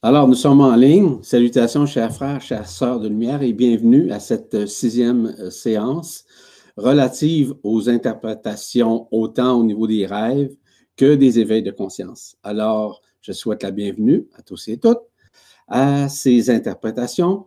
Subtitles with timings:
[0.00, 1.18] Alors, nous sommes en ligne.
[1.24, 6.24] Salutations, chers frères, chères sœurs de lumière, et bienvenue à cette euh, sixième euh, séance
[6.76, 10.54] relative aux interprétations autant au niveau des rêves
[10.96, 12.36] que des éveils de conscience.
[12.44, 15.00] Alors, je souhaite la bienvenue à tous et toutes
[15.66, 17.46] à ces interprétations,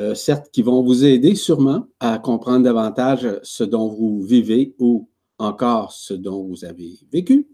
[0.00, 5.10] euh, certes qui vont vous aider sûrement à comprendre davantage ce dont vous vivez ou
[5.38, 7.46] encore ce dont vous avez vécu.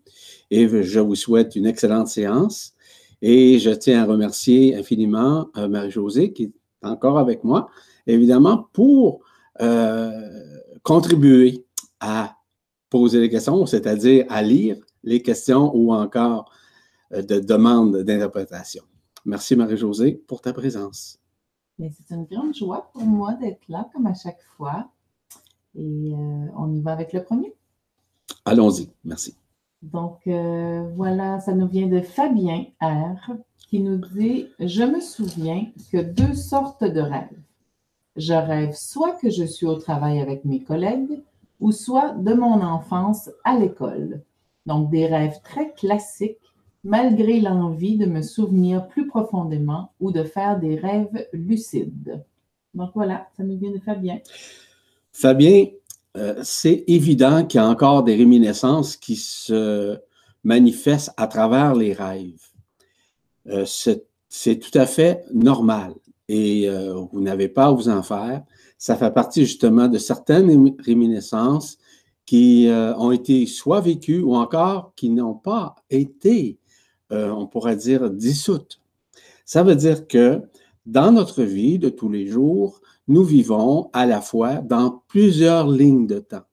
[0.53, 2.76] Et je vous souhaite une excellente séance.
[3.23, 6.53] Et je tiens à remercier infiniment euh, Marie-Josée qui est
[6.83, 7.69] encore avec moi,
[8.07, 9.21] évidemment, pour
[9.61, 10.11] euh,
[10.83, 11.65] contribuer
[12.01, 12.37] à
[12.91, 16.53] poser les questions, c'est-à-dire à lire les questions ou encore
[17.13, 18.85] euh, de demandes d'interprétation.
[19.25, 21.19] Merci Marie-Josée pour ta présence.
[21.79, 24.89] C'est une grande joie pour moi d'être là, comme à chaque fois.
[25.75, 26.15] Et
[26.57, 27.55] on y va avec le premier.
[28.47, 28.89] Allons-y.
[29.05, 29.37] Merci.
[29.93, 33.37] Donc euh, voilà, ça nous vient de Fabien R
[33.69, 37.39] qui nous dit Je me souviens que deux sortes de rêves.
[38.17, 41.23] Je rêve soit que je suis au travail avec mes collègues
[41.61, 44.23] ou soit de mon enfance à l'école.
[44.65, 46.39] Donc des rêves très classiques
[46.83, 52.25] malgré l'envie de me souvenir plus profondément ou de faire des rêves lucides.
[52.75, 54.19] Donc voilà, ça nous vient de Fabien.
[55.13, 55.67] Fabien,
[56.17, 59.99] euh, c'est évident qu'il y a encore des réminiscences qui se
[60.45, 62.41] manifestent à travers les rêves.
[63.49, 63.65] Euh,
[64.29, 65.95] c'est tout à fait normal
[66.29, 68.43] et euh, vous n'avez pas à vous en faire.
[68.79, 71.79] Ça fait partie justement de certaines réminiscences
[72.25, 76.59] qui ont été soit vécues ou encore qui n'ont pas été,
[77.11, 78.81] on pourrait dire, dissoutes.
[79.45, 80.43] Ça veut dire que
[80.87, 86.07] dans notre vie de tous les jours, nous vivons à la fois dans plusieurs lignes
[86.07, 86.45] de temps.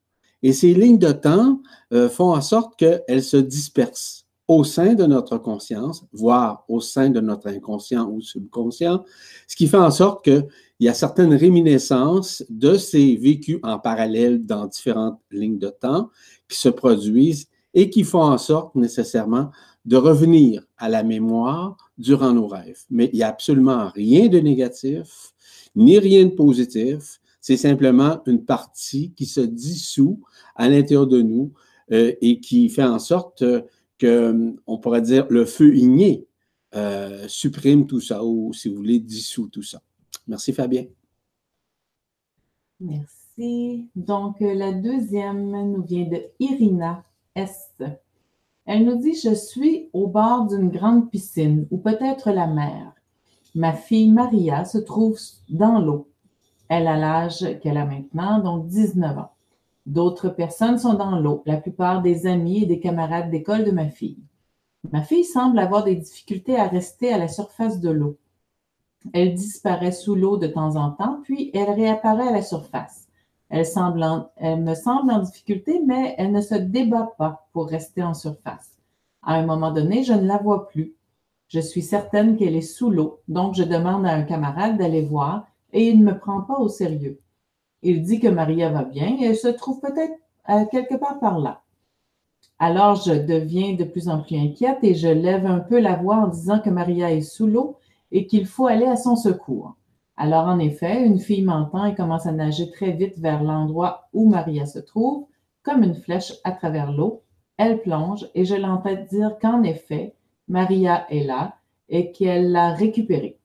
[0.42, 1.62] Et ces lignes de temps
[1.94, 7.10] euh, font en sorte qu'elles se dispersent au sein de notre conscience, voire au sein
[7.10, 9.04] de notre inconscient ou subconscient,
[9.48, 10.48] ce qui fait en sorte qu'il
[10.82, 16.10] y a certaines réminiscences de ces vécus en parallèle dans différentes lignes de temps
[16.50, 19.50] qui se produisent et qui font en sorte nécessairement
[19.86, 22.84] de revenir à la mémoire durant nos rêves.
[22.90, 25.33] Mais il n'y a absolument rien de négatif
[25.76, 27.20] ni rien de positif.
[27.42, 30.22] C'est simplement une partie qui se dissout
[30.56, 31.52] à l'intérieur de nous
[31.92, 33.44] euh, et qui fait en sorte
[33.98, 36.26] que, on pourrait dire, le feu igné
[36.76, 39.82] euh, supprime tout ça ou, si vous voulez, dissout tout ça.
[40.28, 40.86] Merci, Fabien.
[42.80, 43.88] Merci.
[43.96, 47.04] Donc, euh, la deuxième nous vient de Irina
[47.36, 47.78] S.
[48.66, 52.94] Elle nous dit Je suis au bord d'une grande piscine ou peut-être la mer.
[53.56, 55.20] Ma fille Maria se trouve
[55.50, 56.10] dans l'eau.
[56.70, 59.32] Elle a l'âge qu'elle a maintenant, donc 19 ans.
[59.86, 63.90] D'autres personnes sont dans l'eau, la plupart des amis et des camarades d'école de ma
[63.90, 64.24] fille.
[64.92, 68.18] Ma fille semble avoir des difficultés à rester à la surface de l'eau.
[69.14, 73.08] Elle disparaît sous l'eau de temps en temps, puis elle réapparaît à la surface.
[73.50, 74.04] Elle, semble
[74.38, 78.78] elle me semble en difficulté, mais elle ne se débat pas pour rester en surface.
[79.22, 80.96] À un moment donné, je ne la vois plus.
[81.54, 85.46] Je suis certaine qu'elle est sous l'eau, donc je demande à un camarade d'aller voir
[85.72, 87.20] et il ne me prend pas au sérieux.
[87.84, 90.16] Il dit que Maria va bien et elle se trouve peut-être
[90.50, 91.62] euh, quelque part par là.
[92.58, 96.16] Alors je deviens de plus en plus inquiète et je lève un peu la voix
[96.16, 97.78] en disant que Maria est sous l'eau
[98.12, 99.76] et qu'il faut aller à son secours.
[100.18, 104.28] Alors en effet, une fille m'entend et commence à nager très vite vers l'endroit où
[104.28, 105.28] Maria se trouve,
[105.62, 107.22] comme une flèche à travers l'eau.
[107.58, 110.16] Elle plonge et je l'entends dire qu'en effet,
[110.54, 111.56] Maria est là
[111.90, 113.40] et qu'elle l'a récupérée.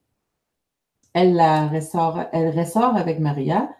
[1.13, 1.41] Elle,
[1.73, 3.71] ressort, ressort avec Maria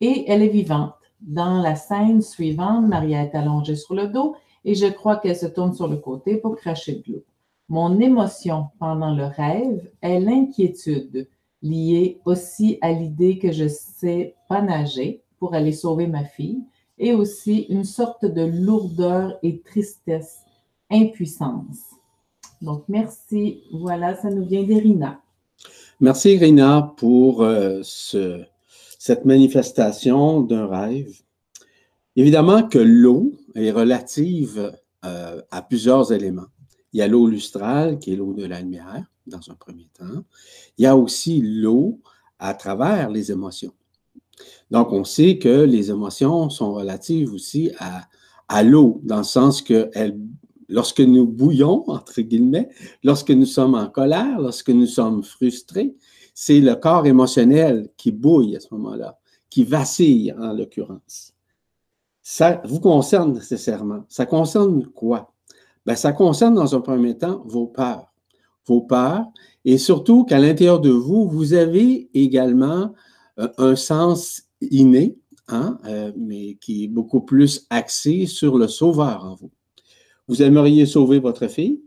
[0.00, 0.94] et elle est vivante.
[1.20, 5.44] Dans la scène suivante, Maria est allongée sur le dos et je crois qu'elle se
[5.44, 7.24] tourne sur le côté pour cracher de l'eau.
[7.68, 11.28] Mon émotion pendant le rêve est l'inquiétude
[11.60, 16.64] liée aussi à l'idée que je sais pas nager pour aller sauver ma fille
[16.96, 20.46] et aussi une sorte de lourdeur et tristesse,
[20.90, 21.87] impuissance.
[22.60, 23.62] Donc, merci.
[23.72, 25.20] Voilà, ça nous vient d'Irina.
[26.00, 28.42] Merci, Irina, pour euh, ce,
[28.98, 31.12] cette manifestation d'un rêve.
[32.16, 34.72] Évidemment que l'eau est relative
[35.04, 36.46] euh, à plusieurs éléments.
[36.92, 40.24] Il y a l'eau lustrale, qui est l'eau de la lumière, dans un premier temps.
[40.78, 42.00] Il y a aussi l'eau
[42.38, 43.72] à travers les émotions.
[44.70, 48.08] Donc, on sait que les émotions sont relatives aussi à,
[48.48, 50.18] à l'eau, dans le sens qu'elles
[50.68, 52.68] lorsque nous bouillons, entre guillemets,
[53.02, 55.96] lorsque nous sommes en colère, lorsque nous sommes frustrés,
[56.34, 59.18] c'est le corps émotionnel qui bouille à ce moment-là,
[59.50, 61.34] qui vacille en l'occurrence.
[62.22, 64.04] Ça vous concerne nécessairement.
[64.08, 65.32] Ça concerne quoi?
[65.86, 68.12] Ben, ça concerne dans un premier temps vos peurs,
[68.66, 69.24] vos peurs,
[69.64, 72.92] et surtout qu'à l'intérieur de vous, vous avez également
[73.38, 75.18] euh, un sens inné,
[75.48, 79.50] hein, euh, mais qui est beaucoup plus axé sur le sauveur en vous.
[80.28, 81.82] Vous aimeriez sauver votre fille,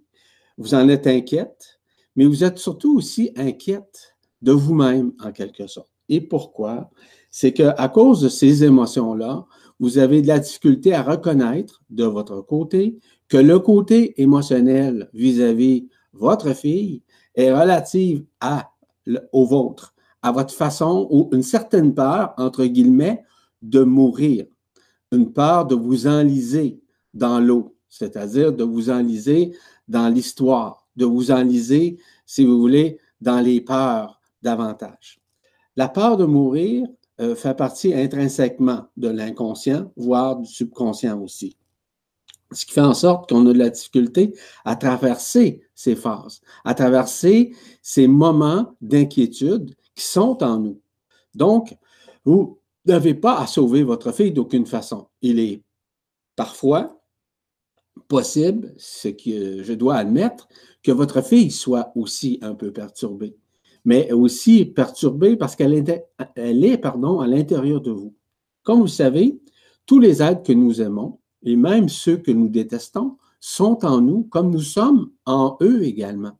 [0.57, 1.79] vous en êtes inquiète,
[2.15, 5.91] mais vous êtes surtout aussi inquiète de vous-même en quelque sorte.
[6.09, 6.89] Et pourquoi?
[7.29, 9.45] C'est qu'à cause de ces émotions-là,
[9.79, 12.99] vous avez de la difficulté à reconnaître de votre côté
[13.29, 17.01] que le côté émotionnel vis-à-vis votre fille
[17.35, 18.71] est relative à,
[19.31, 23.23] au vôtre, à votre façon ou une certaine peur, entre guillemets,
[23.61, 24.45] de mourir,
[25.11, 26.81] une peur de vous enliser
[27.13, 29.55] dans l'eau, c'est-à-dire de vous enliser
[29.87, 35.19] dans l'histoire, de vous enliser, si vous voulez, dans les peurs davantage.
[35.75, 36.87] La peur de mourir
[37.19, 41.55] euh, fait partie intrinsèquement de l'inconscient, voire du subconscient aussi
[42.51, 44.33] ce qui fait en sorte qu'on a de la difficulté
[44.65, 50.81] à traverser ces phases, à traverser ces moments d'inquiétude qui sont en nous.
[51.33, 51.75] Donc,
[52.25, 55.07] vous n'avez pas à sauver votre fille d'aucune façon.
[55.21, 55.63] Il est
[56.35, 57.00] parfois
[58.07, 60.47] possible, ce que je dois admettre,
[60.83, 63.35] que votre fille soit aussi un peu perturbée,
[63.85, 68.13] mais aussi perturbée parce qu'elle est, pardon, à l'intérieur de vous.
[68.63, 69.39] Comme vous savez,
[69.85, 74.23] tous les êtres que nous aimons, et même ceux que nous détestons sont en nous
[74.23, 76.33] comme nous sommes en eux également.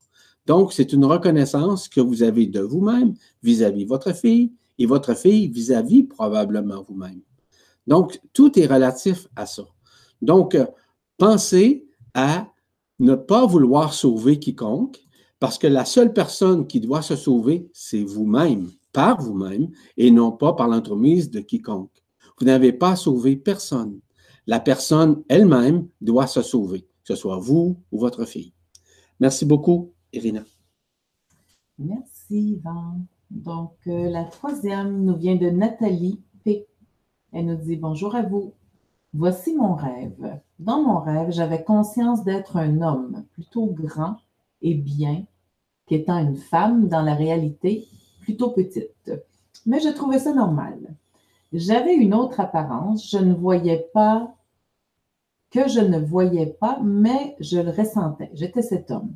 [0.46, 5.48] Donc, c'est une reconnaissance que vous avez de vous-même vis-à-vis votre fille et votre fille
[5.48, 7.22] vis-à-vis probablement vous-même.
[7.88, 9.64] Donc, tout est relatif à ça.
[10.22, 10.56] Donc,
[11.22, 12.48] pensez à
[13.00, 15.00] ne pas vouloir sauver quiconque
[15.40, 20.32] parce que la seule personne qui doit se sauver, c'est vous-même, par vous-même, et non
[20.32, 22.04] pas par l'entremise de quiconque.
[22.40, 24.02] Vous n'avez pas sauvé personne
[24.48, 28.54] la personne elle-même doit se sauver, que ce soit vous ou votre fille.
[29.20, 30.44] Merci beaucoup, Irina.
[31.78, 33.00] Merci, Yvan.
[33.30, 36.68] Donc, euh, la troisième nous vient de Nathalie P.
[37.32, 38.54] Elle nous dit Bonjour à vous.
[39.14, 40.40] Voici mon rêve.
[40.62, 44.18] Dans mon rêve, j'avais conscience d'être un homme plutôt grand
[44.62, 45.24] et bien
[45.88, 47.88] qu'étant une femme dans la réalité
[48.22, 49.12] plutôt petite.
[49.66, 50.78] Mais je trouvais ça normal.
[51.52, 54.36] J'avais une autre apparence, je ne voyais pas,
[55.50, 58.30] que je ne voyais pas, mais je le ressentais.
[58.36, 59.14] J'étais cet homme.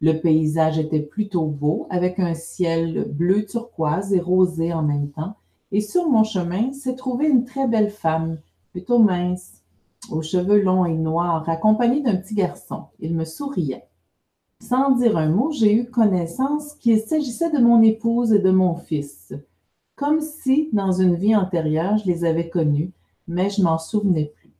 [0.00, 5.34] Le paysage était plutôt beau, avec un ciel bleu turquoise et rosé en même temps.
[5.72, 8.38] Et sur mon chemin s'est trouvée une très belle femme,
[8.70, 9.63] plutôt mince,
[10.10, 12.84] aux cheveux longs et noirs, accompagnée d'un petit garçon.
[13.00, 13.86] Il me souriait.
[14.60, 18.76] Sans dire un mot, j'ai eu connaissance qu'il s'agissait de mon épouse et de mon
[18.76, 19.34] fils
[19.96, 22.92] comme si, dans une vie antérieure, je les avais connus,
[23.28, 24.52] mais je m'en souvenais plus.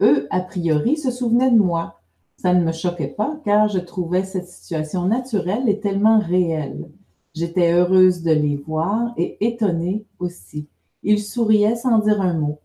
[0.00, 2.00] Eux, a priori, se souvenaient de moi.
[2.36, 6.90] Ça ne me choquait pas, car je trouvais cette situation naturelle et tellement réelle.
[7.34, 10.68] J'étais heureuse de les voir et étonnée aussi.
[11.02, 12.60] Ils souriaient sans dire un mot.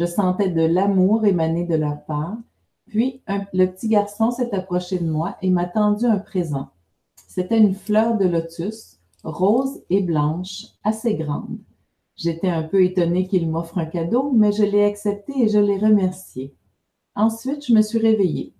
[0.00, 2.38] Je sentais de l'amour émaner de leur part.
[2.86, 6.70] Puis le petit garçon s'est approché de moi et m'a tendu un présent.
[7.28, 11.58] C'était une fleur de lotus rose et blanche, assez grande.
[12.16, 15.76] J'étais un peu étonnée qu'il m'offre un cadeau, mais je l'ai accepté et je l'ai
[15.76, 16.54] remercié.
[17.14, 18.54] Ensuite, je me suis réveillée.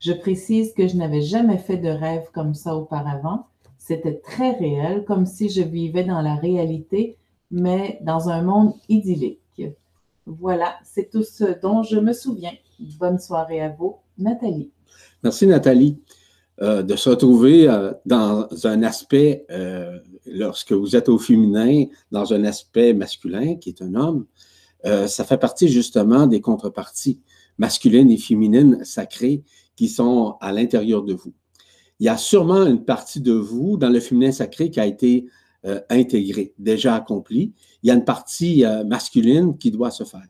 [0.00, 3.46] Je précise que je n'avais jamais fait de rêve comme ça auparavant.
[3.78, 7.16] C'était très réel, comme si je vivais dans la réalité,
[7.52, 9.43] mais dans un monde idyllique.
[10.26, 12.52] Voilà, c'est tout ce dont je me souviens.
[12.98, 14.70] Bonne soirée à vous, Nathalie.
[15.22, 15.98] Merci, Nathalie.
[16.62, 22.32] Euh, de se retrouver euh, dans un aspect, euh, lorsque vous êtes au féminin, dans
[22.32, 24.26] un aspect masculin, qui est un homme,
[25.06, 27.18] ça fait partie justement des contreparties
[27.56, 29.42] masculines et féminines sacrées
[29.76, 31.32] qui sont à l'intérieur de vous.
[32.00, 35.24] Il y a sûrement une partie de vous dans le féminin sacré qui a été
[35.88, 37.52] intégrée, déjà accomplie.
[37.82, 40.26] Il y a une partie masculine qui doit se faire.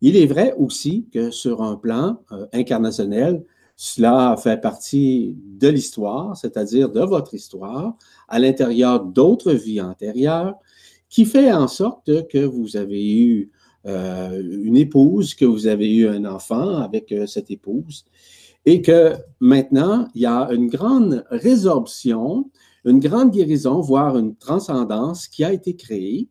[0.00, 2.20] Il est vrai aussi que sur un plan
[2.52, 3.42] incarnationnel,
[3.80, 7.96] cela fait partie de l'histoire, c'est-à-dire de votre histoire,
[8.26, 10.56] à l'intérieur d'autres vies antérieures,
[11.08, 13.50] qui fait en sorte que vous avez eu
[13.86, 18.04] euh, une épouse, que vous avez eu un enfant avec euh, cette épouse,
[18.66, 22.50] et que maintenant, il y a une grande résorption,
[22.88, 26.28] une grande guérison, voire une transcendance qui a été créée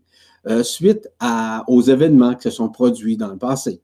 [0.47, 1.09] euh, suite
[1.67, 3.81] aux événements qui se sont produits dans le passé.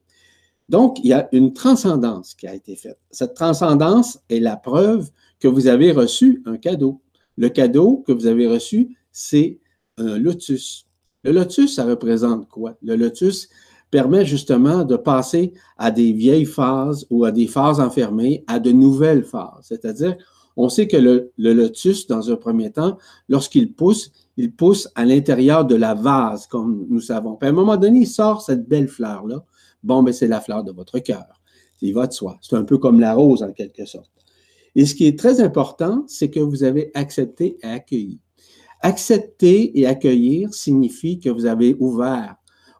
[0.69, 2.97] Donc, il y a une transcendance qui a été faite.
[3.11, 7.01] Cette transcendance est la preuve que vous avez reçu un cadeau.
[7.37, 9.59] Le cadeau que vous avez reçu, c'est
[9.97, 10.85] un lotus.
[11.23, 12.77] Le lotus, ça représente quoi?
[12.81, 13.49] Le lotus
[13.91, 18.71] permet justement de passer à des vieilles phases ou à des phases enfermées à de
[18.71, 19.63] nouvelles phases.
[19.63, 20.15] C'est-à-dire,
[20.55, 25.65] On sait que le, lotus, dans un premier temps, lorsqu'il pousse, il pousse à l'intérieur
[25.65, 27.35] de la vase, comme nous savons.
[27.35, 29.43] Puis à un moment donné, il sort cette belle fleur-là.
[29.83, 31.41] Bon, ben, c'est la fleur de votre cœur.
[31.81, 32.37] Il va de soi.
[32.41, 34.11] C'est un peu comme la rose, en quelque sorte.
[34.75, 38.19] Et ce qui est très important, c'est que vous avez accepté et accueilli.
[38.81, 42.35] Accepter et accueillir signifie que vous avez ouvert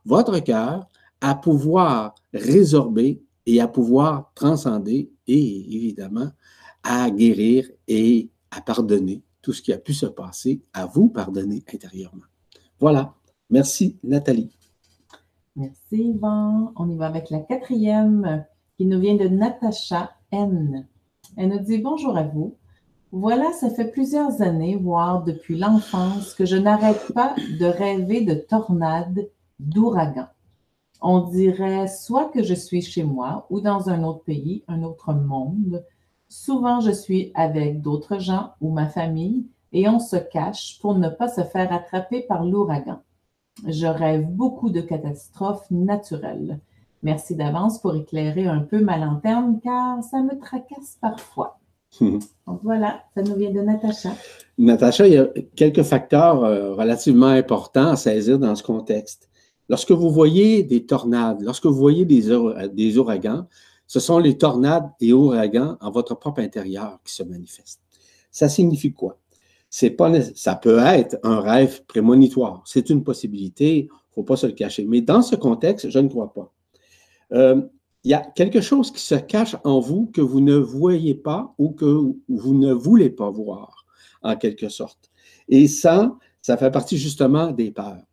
[0.06, 0.88] votre cœur
[1.22, 6.30] à pouvoir résorber et à pouvoir transcender et évidemment
[6.84, 11.64] à guérir et à pardonner tout ce qui a pu se passer, à vous pardonner
[11.74, 12.24] intérieurement.
[12.80, 13.16] Voilà.
[13.50, 14.58] Merci, Nathalie.
[15.56, 16.74] Merci, Yvan.
[16.76, 18.46] On y va avec la quatrième
[18.78, 20.88] qui nous vient de Natacha N.
[21.38, 22.56] Elle nous dit Bonjour à vous.
[23.12, 28.34] Voilà, ça fait plusieurs années, voire depuis l'enfance, que je n'arrête pas de rêver de
[28.34, 30.30] tornades, d'ouragans.
[31.00, 35.14] On dirait soit que je suis chez moi ou dans un autre pays, un autre
[35.14, 35.86] monde.
[36.36, 41.08] Souvent, je suis avec d'autres gens ou ma famille et on se cache pour ne
[41.08, 43.04] pas se faire attraper par l'ouragan.
[43.68, 46.60] Je rêve beaucoup de catastrophes naturelles.
[47.04, 51.60] Merci d'avance pour éclairer un peu ma lanterne car ça me tracasse parfois.
[52.02, 54.10] Donc voilà, ça nous vient de Natacha.
[54.58, 59.30] Natacha, il y a quelques facteurs euh, relativement importants à saisir dans ce contexte.
[59.70, 62.24] Lorsque vous voyez des tornades, lorsque vous voyez des,
[62.74, 63.46] des ouragans,
[63.88, 67.82] ce sont les tornades et ouragans en votre propre intérieur qui se manifestent.
[68.32, 69.20] Ça signifie quoi?
[69.98, 72.62] Pas, ça peut être un rêve prémonitoire.
[72.66, 74.86] C'est une possibilité, il ne faut pas se le cacher.
[74.86, 76.54] Mais dans ce contexte, je ne crois pas.
[77.34, 77.62] Euh,
[78.04, 81.54] il y a quelque chose qui se cache en vous que vous ne voyez pas
[81.58, 81.86] ou que
[82.28, 83.86] vous ne voulez pas voir,
[84.22, 85.10] en quelque sorte.
[85.48, 88.04] Et ça, ça fait partie justement des peurs.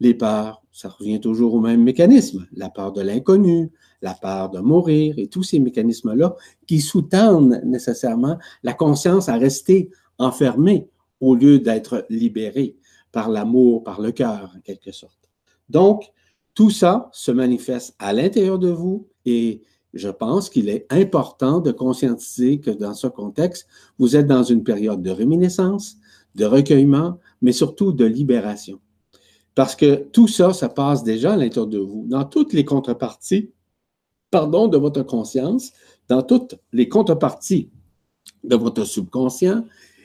[0.00, 4.60] Les peurs, ça revient toujours au même mécanisme, la peur de l'inconnu, la peur de
[4.60, 6.36] mourir et tous ces mécanismes-là
[6.66, 10.88] qui sous-tendent nécessairement la conscience à rester enfermée
[11.20, 12.76] au lieu d'être libérée
[13.10, 15.18] par l'amour, par le cœur, en quelque sorte.
[15.68, 16.04] Donc,
[16.54, 19.62] tout ça se manifeste à l'intérieur de vous et
[19.94, 23.66] je pense qu'il est important de conscientiser que dans ce contexte,
[23.98, 25.96] vous êtes dans une période de réminiscence,
[26.34, 28.80] de recueillement, mais surtout de libération.
[29.58, 32.04] Parce que tout ça, ça passe déjà à l'intérieur de vous.
[32.06, 33.50] Dans toutes les contreparties,
[34.30, 35.72] pardon, de votre conscience,
[36.06, 37.68] dans toutes les contreparties
[38.44, 39.64] de votre subconscient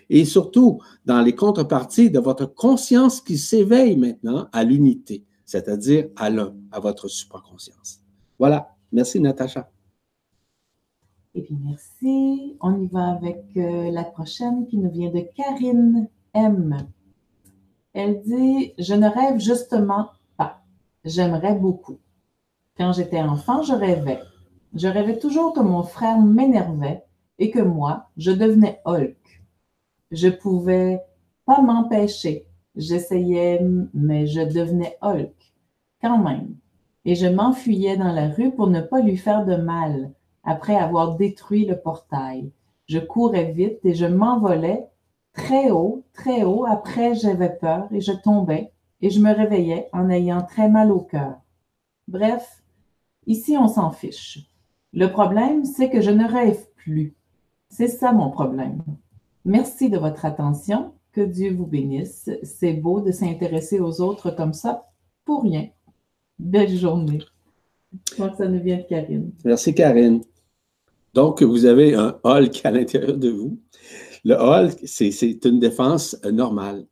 [0.09, 6.31] et surtout dans les contreparties de votre conscience qui s'éveille maintenant à l'unité c'est-à-dire à
[6.31, 7.99] l'un, à votre supraconscience.
[8.39, 8.75] Voilà.
[8.91, 9.69] Merci, Natacha.
[11.35, 12.57] Et puis, merci.
[12.59, 16.87] On y va avec euh, la prochaine qui nous vient de Karine M.
[17.93, 20.61] Elle dit Je ne rêve justement pas.
[21.05, 21.99] J'aimerais beaucoup.
[22.77, 24.19] Quand j'étais enfant, je rêvais.
[24.73, 27.03] Je rêvais toujours que mon frère m'énervait
[27.37, 29.43] et que moi, je devenais Hulk.
[30.11, 31.01] Je pouvais
[31.45, 33.61] pas m'empêcher J'essayais,
[33.93, 35.53] mais je devenais Hulk,
[36.01, 36.55] quand même.
[37.05, 40.11] Et je m'enfuyais dans la rue pour ne pas lui faire de mal,
[40.43, 42.51] après avoir détruit le portail.
[42.87, 44.87] Je courais vite et je m'envolais
[45.33, 46.65] très haut, très haut.
[46.65, 48.71] Après, j'avais peur et je tombais
[49.01, 51.35] et je me réveillais en ayant très mal au cœur.
[52.07, 52.63] Bref,
[53.27, 54.39] ici, on s'en fiche.
[54.93, 57.15] Le problème, c'est que je ne rêve plus.
[57.69, 58.83] C'est ça mon problème.
[59.45, 62.29] Merci de votre attention que Dieu vous bénisse.
[62.43, 64.89] C'est beau de s'intéresser aux autres comme ça
[65.25, 65.69] pour rien.
[66.39, 67.19] Belle journée.
[68.09, 69.31] Je crois que ça nous vient de Karine.
[69.45, 70.21] Merci, Karine.
[71.13, 73.59] Donc, vous avez un Hulk à l'intérieur de vous.
[74.23, 76.85] Le Hulk, c'est une défense normale.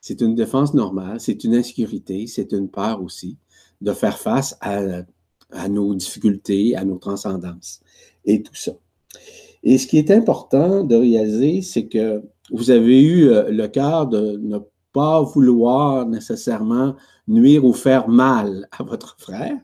[0.00, 3.38] C'est une défense normale, c'est une insécurité, c'est une peur aussi
[3.80, 5.02] de faire face à,
[5.50, 7.80] à nos difficultés, à nos transcendances
[8.24, 8.72] et tout ça.
[9.64, 14.06] Et ce qui est important de réaliser, c'est que vous avez eu euh, le cœur
[14.06, 14.58] de ne
[14.92, 16.94] pas vouloir nécessairement
[17.26, 19.58] nuire ou faire mal à votre frère.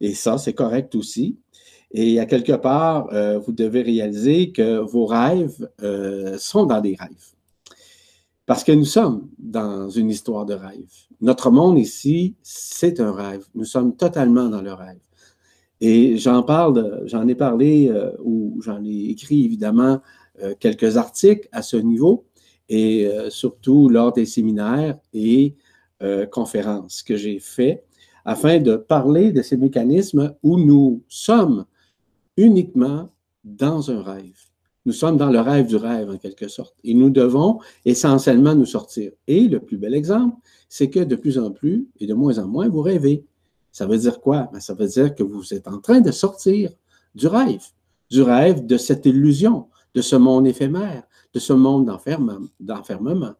[0.00, 1.38] Et ça, c'est correct aussi.
[1.90, 6.96] Et à quelque part, euh, vous devez réaliser que vos rêves euh, sont dans des
[6.98, 7.34] rêves.
[8.46, 10.90] Parce que nous sommes dans une histoire de rêve.
[11.20, 13.44] Notre monde ici, c'est un rêve.
[13.54, 14.98] Nous sommes totalement dans le rêve.
[15.80, 17.92] Et j'en parle, j'en ai parlé
[18.24, 20.00] ou j'en ai écrit évidemment
[20.42, 22.26] euh, quelques articles à ce niveau
[22.68, 25.56] et euh, surtout lors des séminaires et
[26.00, 27.82] euh, conférences que j'ai fait
[28.24, 31.64] afin de parler de ces mécanismes où nous sommes
[32.38, 33.10] uniquement
[33.44, 34.38] dans un rêve.
[34.86, 36.74] Nous sommes dans le rêve du rêve, en quelque sorte.
[36.84, 39.12] Et nous devons essentiellement nous sortir.
[39.26, 40.36] Et le plus bel exemple,
[40.68, 43.26] c'est que de plus en plus et de moins en moins, vous rêvez.
[43.72, 44.48] Ça veut dire quoi?
[44.52, 46.70] Ben, ça veut dire que vous êtes en train de sortir
[47.14, 47.64] du rêve,
[48.10, 51.02] du rêve de cette illusion, de ce monde éphémère,
[51.34, 51.84] de ce monde
[52.60, 53.34] d'enfermement.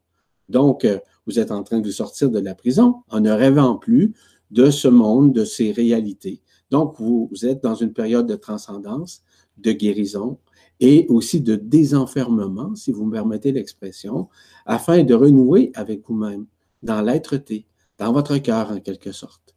[0.49, 4.13] Donc, euh, vous êtes en train de sortir de la prison en ne rêvant plus
[4.51, 6.43] de ce monde, de ces réalités.
[6.71, 9.23] Donc, vous, êtes dans une période de transcendance,
[9.57, 10.39] de guérison
[10.81, 14.29] et aussi de désenfermement, si vous me permettez l'expression,
[14.67, 16.47] afin de renouer avec vous-même
[16.83, 17.67] dans l'être-té,
[17.99, 19.57] dans votre cœur en quelque sorte.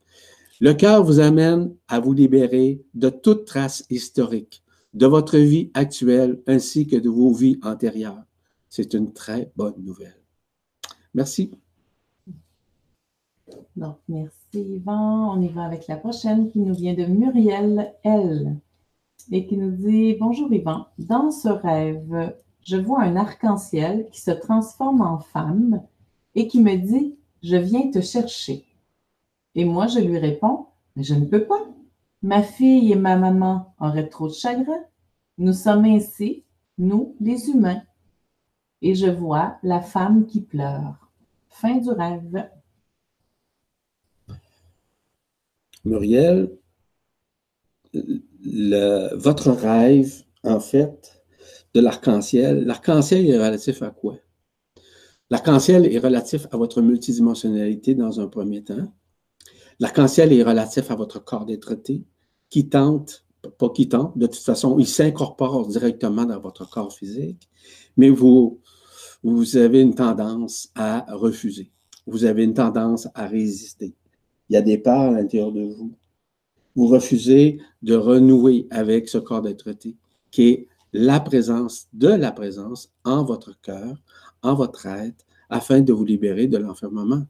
[0.60, 4.64] Le cœur vous amène à vous libérer de toute trace historique
[4.94, 8.24] de votre vie actuelle ainsi que de vos vies antérieures.
[8.70, 10.22] C'est une très bonne nouvelle.
[11.14, 11.52] Merci.
[13.76, 15.36] Donc, merci Yvan.
[15.36, 18.58] On y va avec la prochaine qui nous vient de Muriel L.
[19.32, 20.88] et qui nous dit Bonjour Yvan.
[20.98, 25.82] Dans ce rêve, je vois un arc-en-ciel qui se transforme en femme
[26.36, 28.66] et qui me dit Je viens te chercher.
[29.56, 31.62] Et moi, je lui réponds Mais je ne peux pas.
[32.22, 34.84] Ma fille et ma maman auraient trop de chagrin.
[35.38, 36.44] Nous sommes ainsi,
[36.78, 37.82] nous, les humains.
[38.84, 41.10] Et je vois la femme qui pleure.
[41.50, 42.50] Fin du rêve.
[45.84, 46.52] Muriel,
[47.94, 51.24] votre rêve, en fait,
[51.74, 54.18] de l'arc-en-ciel, l'arc-en-ciel est relatif à quoi?
[55.30, 58.94] L'arc-en-ciel est relatif à votre multidimensionnalité dans un premier temps.
[59.80, 61.76] L'arc-en-ciel est relatif à votre corps d'être
[62.50, 63.26] qui tente,
[63.58, 67.50] pas qui tente, de toute façon, il s'incorpore directement dans votre corps physique,
[67.98, 68.60] mais vous,
[69.24, 71.72] vous avez une tendance à refuser.
[72.06, 73.96] Vous avez une tendance à résister.
[74.52, 75.94] Il y a des parts à l'intérieur de vous.
[76.76, 79.74] Vous refusez de renouer avec ce corps d'être
[80.30, 83.96] qui est la présence de la présence en votre cœur,
[84.42, 87.26] en votre être, afin de vous libérer de l'enfermement.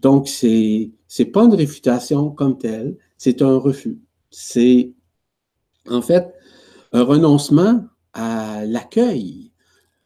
[0.00, 3.98] Donc, c'est n'est pas une réfutation comme telle, c'est un refus.
[4.30, 4.94] C'est
[5.90, 6.32] en fait
[6.92, 9.52] un renoncement à l'accueil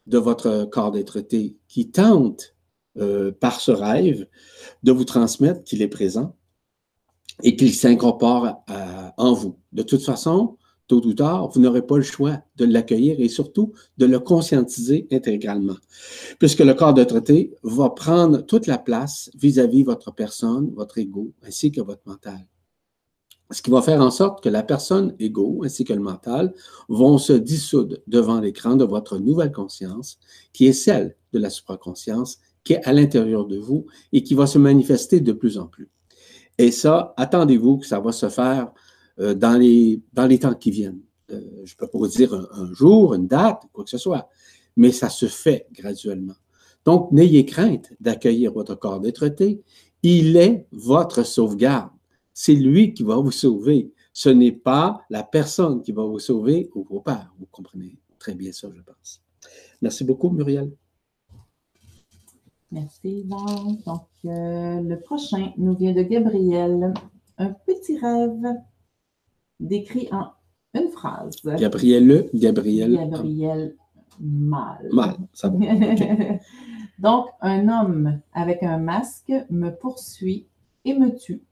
[0.05, 1.21] de votre corps d'être
[1.69, 2.54] qui tente,
[2.97, 4.27] euh, par ce rêve,
[4.83, 6.35] de vous transmettre qu'il est présent
[7.43, 8.63] et qu'il s'incorpore
[9.17, 9.57] en vous.
[9.73, 13.73] De toute façon, tôt ou tard, vous n'aurez pas le choix de l'accueillir et surtout
[13.97, 15.77] de le conscientiser intégralement,
[16.39, 20.97] puisque le corps de traité va prendre toute la place vis-à-vis -vis votre personne, votre
[20.97, 22.47] ego, ainsi que votre mental.
[23.51, 26.53] Ce qui va faire en sorte que la personne ego ainsi que le mental
[26.89, 30.17] vont se dissoudre devant l'écran de votre nouvelle conscience,
[30.51, 34.47] qui est celle de la supraconscience, qui est à l'intérieur de vous et qui va
[34.47, 35.89] se manifester de plus en plus.
[36.57, 38.73] Et ça, attendez-vous que ça va se faire
[39.19, 40.99] euh, dans, les, dans les temps qui viennent.
[41.31, 44.27] Euh, je ne peux pas vous dire un, jour, une date, quoi que ce soit,
[44.75, 46.35] mais ça se fait graduellement.
[46.85, 49.27] Donc, n'ayez crainte d'accueillir votre corps d'être
[50.03, 51.91] Il est votre sauvegarde.
[52.33, 53.91] C'est lui qui va vous sauver.
[54.13, 57.33] Ce n'est pas la personne qui va vous sauver ou vos pères.
[57.39, 59.21] Vous comprenez très bien ça, je pense.
[59.81, 60.71] Merci beaucoup, Muriel.
[62.71, 63.23] Merci.
[63.23, 66.93] Donc, euh, le prochain nous vient de Gabriel.
[67.37, 68.55] Un petit rêve
[69.59, 70.31] décrit en
[70.73, 71.35] une phrase.
[71.43, 72.95] Gabriel, Gabriel.
[72.95, 73.75] Gabriel
[74.19, 74.89] mal.
[74.91, 75.57] Mal, ça va.
[76.99, 80.47] Donc, un homme avec un masque me poursuit
[80.85, 81.43] et me tue.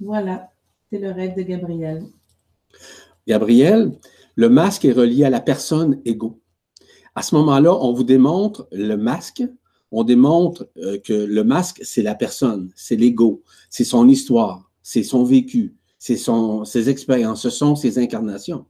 [0.00, 0.50] Voilà,
[0.90, 2.02] c'est le rêve de Gabriel.
[3.26, 3.92] Gabriel,
[4.34, 6.40] le masque est relié à la personne égaux.
[7.14, 9.42] À ce moment-là, on vous démontre le masque,
[9.92, 15.02] on démontre euh, que le masque, c'est la personne, c'est l'ego, c'est son histoire, c'est
[15.02, 16.18] son vécu, c'est
[16.64, 18.66] ses expériences, ce sont ses incarnations.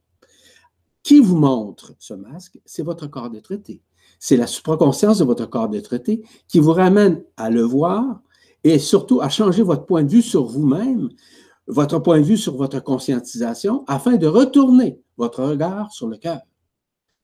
[1.02, 2.59] Qui vous montre ce masque?
[2.64, 3.81] C'est votre corps de traité.
[4.18, 8.22] C'est la supraconscience de votre corps de traité qui vous ramène à le voir
[8.64, 11.11] et surtout à changer votre point de vue sur vous-même,
[11.68, 16.40] votre point de vue sur votre conscientisation, afin de retourner votre regard sur le cœur.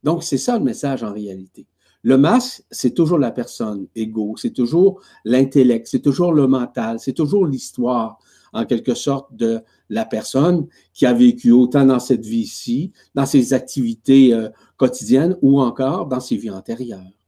[0.03, 1.67] Donc, c'est ça le message en réalité.
[2.03, 7.13] Le masque, c'est toujours la personne égaux, c'est toujours l'intellect, c'est toujours le mental, c'est
[7.13, 8.19] toujours l'histoire,
[8.53, 13.53] en quelque sorte, de la personne qui a vécu autant dans cette vie-ci, dans ses
[13.53, 17.19] activités euh, quotidiennes ou encore dans ses vies antérieures.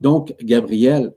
[0.00, 1.14] Donc, Gabriel,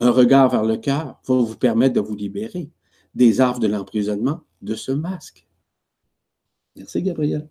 [0.00, 2.70] un regard vers le cœur va vous permettre de vous libérer
[3.14, 5.46] des arbres de l'emprisonnement de ce masque.
[6.76, 7.48] Merci, Gabriel.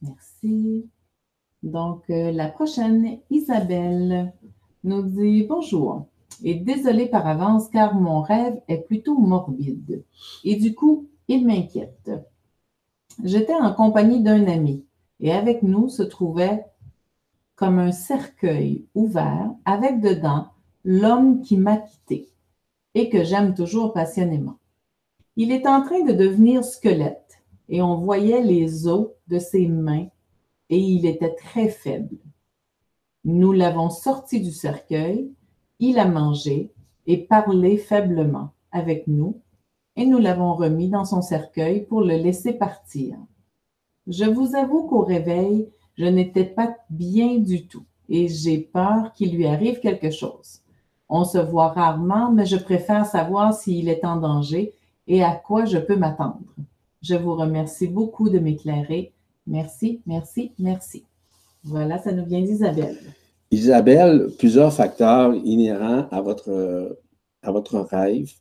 [0.00, 0.88] Merci.
[1.64, 4.34] Donc, euh, la prochaine, Isabelle,
[4.84, 6.06] nous dit bonjour.
[6.42, 10.04] Et désolé par avance car mon rêve est plutôt morbide.
[10.44, 12.10] Et du coup, il m'inquiète.
[13.22, 14.84] J'étais en compagnie d'un ami
[15.20, 16.66] et avec nous se trouvait
[17.56, 20.48] comme un cercueil ouvert avec dedans
[20.84, 22.28] l'homme qui m'a quitté
[22.94, 24.58] et que j'aime toujours passionnément.
[25.36, 27.38] Il est en train de devenir squelette
[27.70, 30.08] et on voyait les os de ses mains
[30.70, 32.16] et il était très faible.
[33.24, 35.30] Nous l'avons sorti du cercueil,
[35.78, 36.72] il a mangé
[37.06, 39.40] et parlé faiblement avec nous,
[39.96, 43.16] et nous l'avons remis dans son cercueil pour le laisser partir.
[44.06, 49.34] Je vous avoue qu'au réveil, je n'étais pas bien du tout et j'ai peur qu'il
[49.34, 50.60] lui arrive quelque chose.
[51.08, 54.74] On se voit rarement, mais je préfère savoir s'il est en danger
[55.06, 56.54] et à quoi je peux m'attendre.
[57.02, 59.12] Je vous remercie beaucoup de m'éclairer.
[59.46, 61.04] Merci, merci, merci.
[61.62, 62.98] Voilà, ça nous vient d'Isabelle.
[63.50, 66.98] Isabelle, plusieurs facteurs inhérents à votre,
[67.42, 68.32] à votre rêve.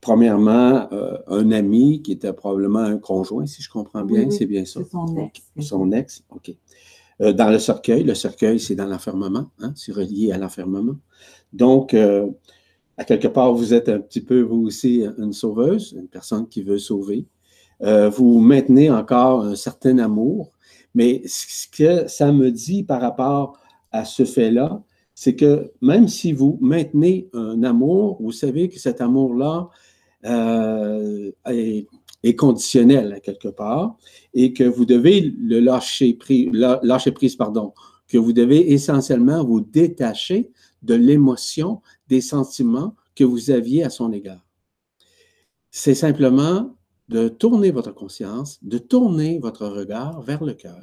[0.00, 4.64] Premièrement, euh, un ami qui était probablement un conjoint, si je comprends bien, c'est bien
[4.64, 4.80] ça.
[4.90, 5.42] Son ex.
[5.60, 6.54] Son ex, OK.
[7.20, 10.96] Euh, dans le cercueil, le cercueil, c'est dans l'enfermement, hein, c'est relié à l'enfermement.
[11.52, 12.28] Donc, euh,
[12.96, 16.62] à quelque part, vous êtes un petit peu, vous aussi, une sauveuse, une personne qui
[16.62, 17.26] veut sauver.
[17.80, 20.52] Vous maintenez encore un certain amour,
[20.94, 23.58] mais ce que ça me dit par rapport
[23.92, 24.82] à ce fait-là,
[25.20, 29.68] c'est que même si vous maintenez un amour, vous savez que cet amour-là
[30.24, 31.86] euh, est,
[32.36, 33.96] conditionnel quelque part
[34.32, 37.72] et que vous devez le lâcher prise, lâcher prise, pardon,
[38.06, 44.12] que vous devez essentiellement vous détacher de l'émotion, des sentiments que vous aviez à son
[44.12, 44.46] égard.
[45.72, 46.76] C'est simplement
[47.08, 50.80] de tourner votre conscience, de tourner votre regard vers le cœur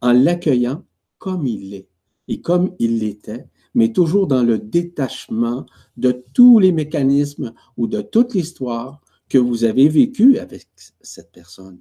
[0.00, 0.84] en l'accueillant
[1.18, 1.88] comme il est
[2.28, 8.00] et comme il l'était, mais toujours dans le détachement de tous les mécanismes ou de
[8.00, 10.68] toute l'histoire que vous avez vécue avec
[11.00, 11.80] cette personne.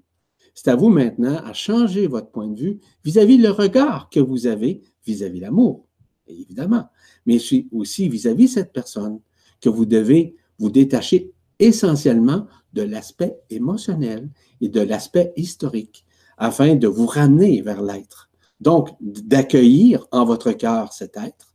[0.55, 4.47] C'est à vous maintenant à changer votre point de vue vis-à-vis le regard que vous
[4.47, 5.87] avez vis-à-vis l'amour,
[6.27, 6.87] évidemment,
[7.25, 7.37] mais
[7.71, 9.19] aussi vis-à-vis -vis cette personne
[9.61, 11.32] que vous devez vous détacher
[11.63, 14.29] essentiellement de l'aspect émotionnel
[14.61, 16.05] et de l'aspect historique
[16.37, 18.29] afin de vous ramener vers l'être.
[18.59, 21.53] Donc, d'accueillir en votre cœur cet être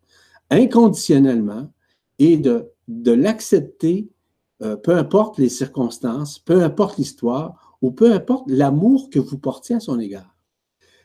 [0.50, 1.72] inconditionnellement
[2.18, 4.08] et de, l'accepter,
[4.62, 9.76] euh, peu importe les circonstances, peu importe l'histoire ou peu importe l'amour que vous portiez
[9.76, 10.34] à son égard.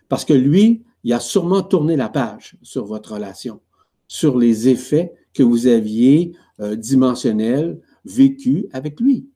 [0.10, 3.62] Parce que lui, il a sûrement tourné la page sur votre relation,
[4.08, 9.30] sur les effets que vous aviez euh, dimensionnels vécus avec lui.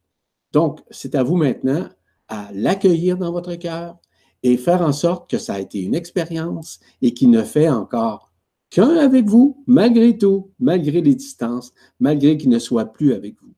[0.51, 1.89] Donc, c'est à vous maintenant
[2.27, 3.97] à l'accueillir dans votre cœur
[4.43, 8.31] et faire en sorte que ça a été une expérience et qu'il ne fait encore
[8.69, 13.53] qu'un avec vous, malgré tout, malgré les distances, malgré qu'il ne soit plus avec vous.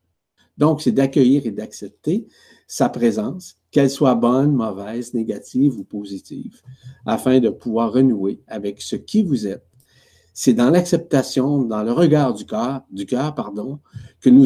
[0.57, 2.27] Donc, c'est d'accueillir et d'accepter
[2.67, 6.61] sa présence, qu'elle soit bonne, mauvaise, négative ou positive,
[7.05, 9.68] afin de pouvoir renouer avec ce qui vous êtes.
[10.41, 13.81] C'est dans l'acceptation, dans le regard du cœur, pardon,
[14.21, 14.45] que nous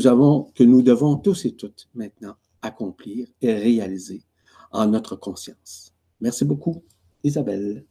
[0.55, 4.23] que nous devons tous et toutes maintenant accomplir et réaliser
[4.71, 5.93] en notre conscience.
[6.19, 6.81] Merci beaucoup,
[7.23, 7.85] Isabelle.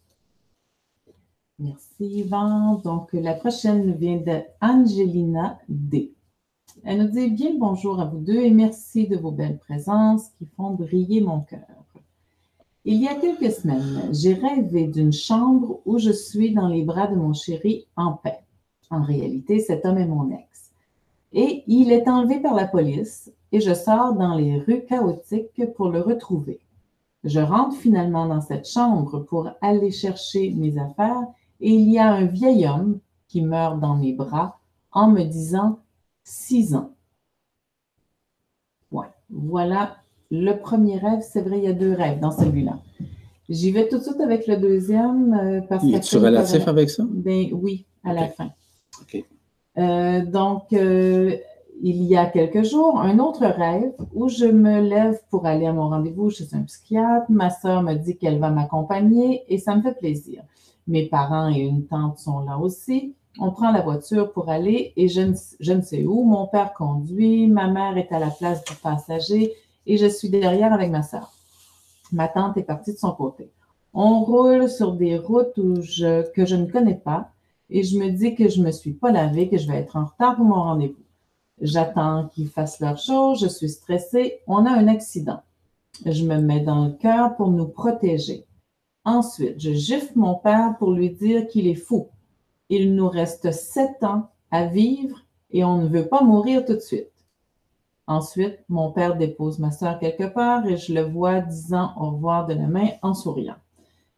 [1.61, 2.81] Merci, Yvan.
[2.83, 6.13] Donc, la prochaine vient de Angelina D.
[6.83, 10.47] Elle nous dit bien bonjour à vous deux et merci de vos belles présences qui
[10.57, 11.82] font briller mon cœur.
[12.85, 17.07] Il y a quelques semaines, j'ai rêvé d'une chambre où je suis dans les bras
[17.07, 18.41] de mon chéri en paix.
[18.91, 20.73] En réalité, cet homme est mon ex.
[21.33, 25.91] Et il est enlevé par la police et je sors dans les rues chaotiques pour
[25.91, 26.61] le retrouver.
[27.23, 31.23] Je rentre finalement dans cette chambre pour aller chercher mes affaires
[31.61, 34.59] et il y a un vieil homme qui meurt dans mes bras
[34.91, 35.79] en me disant
[36.25, 36.93] six ans.
[39.31, 40.02] Voilà
[40.33, 41.21] le premier rêve.
[41.21, 42.79] C'est vrai, il y a deux rêves dans celui-là.
[43.49, 45.35] J'y vais tout de suite avec le deuxième.
[45.35, 47.05] Euh, parce que tu relatif avec ça?
[47.09, 48.51] Ben, oui, à la fin.
[49.01, 49.23] OK.
[49.79, 51.37] Euh, donc, euh,
[51.83, 55.73] il y a quelques jours, un autre rêve où je me lève pour aller à
[55.73, 57.27] mon rendez-vous chez un psychiatre.
[57.29, 60.43] Ma sœur me dit qu'elle va m'accompagner et ça me fait plaisir.
[60.87, 63.15] Mes parents et une tante sont là aussi.
[63.39, 66.23] On prend la voiture pour aller et je ne, sais où.
[66.23, 69.53] Mon père conduit, ma mère est à la place du passager
[69.87, 71.33] et je suis derrière avec ma sœur.
[72.13, 73.51] Ma tante est partie de son côté.
[73.95, 77.31] On roule sur des routes que je ne connais pas
[77.71, 79.97] et je me dis que je ne me suis pas lavée, que je vais être
[79.97, 81.03] en retard pour mon rendez-vous.
[81.61, 85.41] J'attends qu'ils fassent leur chose, je suis stressée, on a un accident.
[86.05, 88.45] Je me mets dans le cœur pour nous protéger.
[89.05, 92.09] Ensuite, je gifle mon père pour lui dire qu'il est fou.
[92.69, 96.81] Il nous reste sept ans à vivre et on ne veut pas mourir tout de
[96.81, 97.12] suite.
[98.13, 102.47] Ensuite, mon père dépose ma soeur quelque part et je le vois disant au revoir
[102.47, 103.57] de la main en souriant.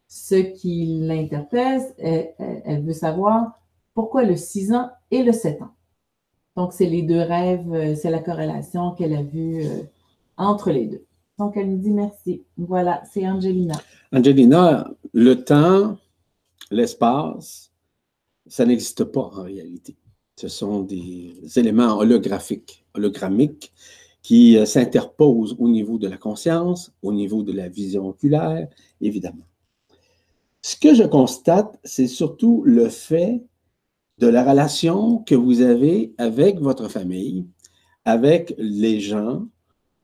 [0.08, 3.52] Ce qui l'interpelle, elle, veut savoir
[3.94, 5.70] pourquoi le six ans et le sept ans.
[6.56, 9.82] Donc, c'est les deux rêves, euh, c'est la corrélation qu'elle a vue euh,
[10.36, 11.04] entre les deux.
[11.38, 12.44] Donc, elle nous dit merci.
[12.56, 13.74] Voilà, c'est Angelina.
[14.12, 15.96] Angelina, le temps,
[16.70, 17.72] l'espace
[18.46, 19.96] ça n'existe pas en réalité.
[20.36, 22.83] Ce sont des éléments holographiques,
[24.22, 28.68] qui euh, s'interposent au niveau de la conscience, au niveau de la vision oculaire,
[29.00, 29.46] évidemment.
[30.62, 33.44] Ce que je constate, c'est surtout le fait
[34.18, 37.46] de la relation que vous avez avec votre famille,
[38.04, 39.46] avec les gens,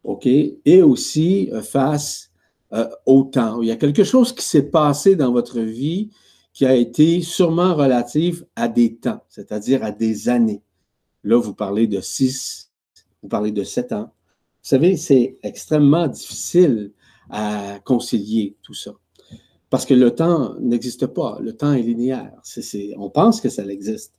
[0.04, 2.30] OK, et aussi euh, face
[2.72, 3.62] euh, au temps.
[3.62, 6.10] Il y a quelque chose qui s'est passé dans votre vie
[6.52, 10.62] qui a été sûrement relatif à des temps, c'est-à-dire à des années.
[11.22, 12.69] Là, vous parlez de six,
[13.22, 14.12] vous parlez de sept ans.
[14.62, 16.92] Vous savez, c'est extrêmement difficile
[17.30, 18.92] à concilier tout ça.
[19.70, 22.32] Parce que le temps n'existe pas, le temps est linéaire.
[22.98, 24.14] on pense que ça existe.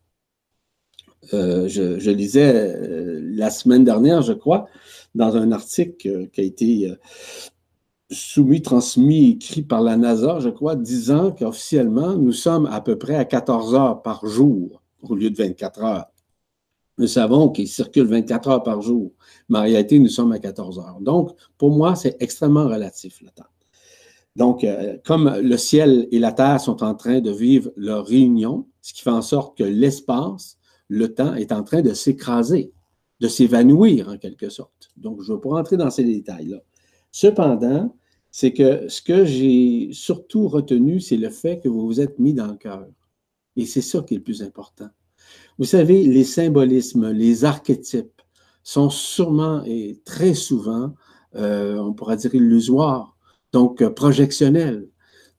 [1.34, 4.68] Euh, je, lisais euh, la semaine dernière, je crois,
[5.14, 6.96] dans un article qui a été euh,
[8.10, 13.16] soumis, transmis, écrit par la NASA, je crois, disant qu'officiellement, nous sommes à peu près
[13.16, 16.11] à 14 heures par jour au lieu de 24 heures.
[16.98, 19.12] Nous savons qu'il circule 24 heures par jour,
[19.50, 21.00] mais en réalité, nous sommes à 14 heures.
[21.02, 23.50] Donc, pour moi, c'est extrêmement relatif le temps.
[24.36, 28.68] Donc, euh, comme le ciel et la terre sont en train de vivre leur réunion,
[28.82, 32.72] ce qui fait en sorte que l'espace, le temps est en train de s'écraser,
[33.20, 34.90] de s'évanouir en quelque sorte.
[34.98, 36.60] Donc, je ne vais pas rentrer dans ces détails-là.
[37.12, 37.96] Cependant,
[38.32, 42.34] c'est que ce que j'ai surtout retenu, c'est le fait que vous vous êtes mis
[42.34, 42.88] dans le cœur.
[43.58, 44.88] Et c'est ça qui est le plus important.
[45.62, 48.20] Vous savez, les symbolismes, les archétypes
[48.64, 50.96] sont sûrement et très souvent,
[51.36, 53.16] euh, on pourrait dire illusoires,
[53.52, 54.90] donc euh, projectionnels.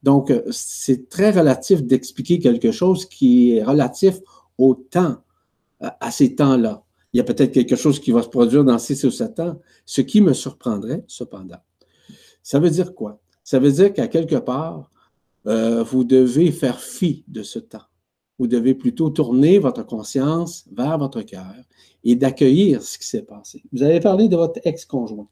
[0.05, 4.21] Donc, euh, c'est très relatif d'expliquer quelque chose qui est relatif
[4.59, 5.17] au temps,
[5.81, 6.85] à ces temps-là.
[7.13, 9.59] Il y a peut-être quelque chose qui va se produire dans six ou sept ans,
[9.87, 11.59] ce qui me surprendrait cependant.
[12.45, 13.21] Ça veut dire quoi?
[13.43, 14.89] Ça veut dire qu'à quelque part,
[15.45, 17.83] vous devez faire fi de ce temps.
[18.39, 21.55] Vous devez plutôt tourner votre conscience vers votre cœur
[22.05, 23.63] et d'accueillir ce qui s'est passé.
[23.73, 25.29] Vous avez parlé de votre ex-conjoint.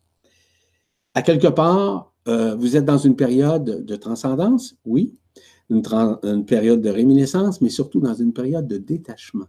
[1.15, 5.15] À quelque part, euh, vous êtes dans une période de transcendance, oui,
[5.71, 9.47] une, période de réminiscence, mais surtout dans une période de détachement.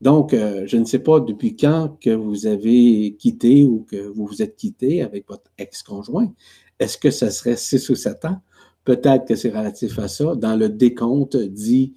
[0.00, 4.26] Donc, euh, je ne sais pas depuis quand que vous avez quitté ou que vous
[4.26, 6.32] vous êtes quitté avec votre ex-conjoint.
[6.78, 8.40] Est-ce que ce serait six ou sept ans?
[8.86, 11.94] Peut-être que c'est relatif à ça, dans le décompte dit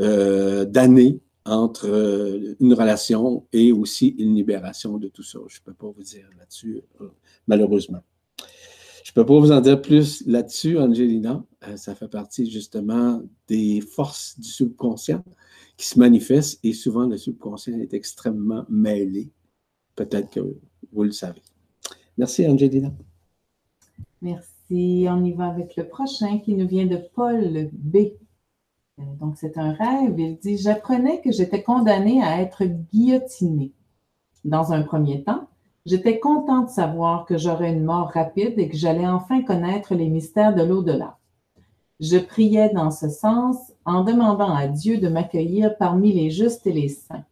[0.00, 5.38] euh, d'années entre euh, une relation et aussi une libération de tout ça.
[5.48, 6.82] Je ne peux pas vous dire là-dessus,
[7.46, 8.02] malheureusement.
[9.02, 11.42] Je ne peux pas vous en dire plus là-dessus, Angelina.
[11.76, 15.24] ça fait partie justement des forces du subconscient
[15.78, 19.30] qui se manifeste et souvent le subconscient est extrêmement mêlé.
[19.94, 20.40] Peut-être que
[20.92, 21.40] vous le savez.
[22.18, 22.92] Merci, Angelina.
[24.20, 24.55] Merci.
[24.70, 27.96] On y va avec le prochain qui nous vient de Paul B.
[28.98, 30.18] Euh, donc, c'est un rêve.
[30.18, 33.72] Il dit J'apprenais que j'étais condamné à être guillotiné.
[34.44, 35.48] Dans un premier temps,
[35.84, 40.08] j'étais content de savoir que j'aurais une mort rapide et que j'allais enfin connaître les
[40.08, 41.18] mystères de l'au-delà.
[42.00, 46.72] Je priais dans ce sens en demandant à Dieu de m'accueillir parmi les justes et
[46.72, 47.24] les saints.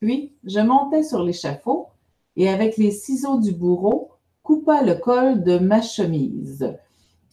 [0.00, 1.88] Puis, je montais sur l'échafaud
[2.36, 4.09] et avec les ciseaux du bourreau,
[4.50, 6.76] coupa le col de ma chemise.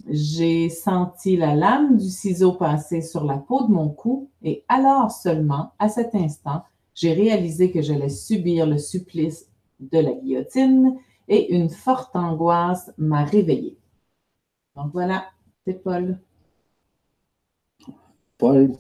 [0.07, 5.09] J'ai senti la lame du ciseau passer sur la peau de mon cou et alors
[5.09, 6.61] seulement, à cet instant,
[6.93, 9.49] j'ai réalisé que j'allais subir le supplice
[9.79, 10.95] de la guillotine
[11.27, 13.79] et une forte angoisse m'a réveillée.
[14.75, 15.25] Donc voilà,
[15.65, 16.19] c'est Paul.
[18.37, 18.73] Paul,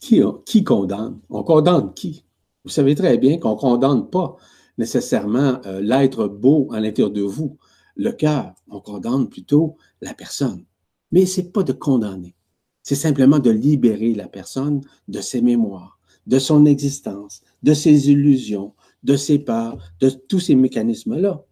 [0.00, 1.20] qui, qui condamne?
[1.30, 2.24] On condamne qui?
[2.64, 4.36] Vous savez très bien qu'on ne condamne pas
[4.80, 7.56] nécessairement euh, l'être beau à l'intérieur de vous,
[7.94, 8.54] le cœur.
[8.68, 10.64] On condamne plutôt la personne.
[11.12, 12.34] Mais ce n'est pas de condamner.
[12.82, 18.74] C'est simplement de libérer la personne de ses mémoires, de son existence, de ses illusions,
[19.04, 21.44] de ses peurs, de tous ces mécanismes-là.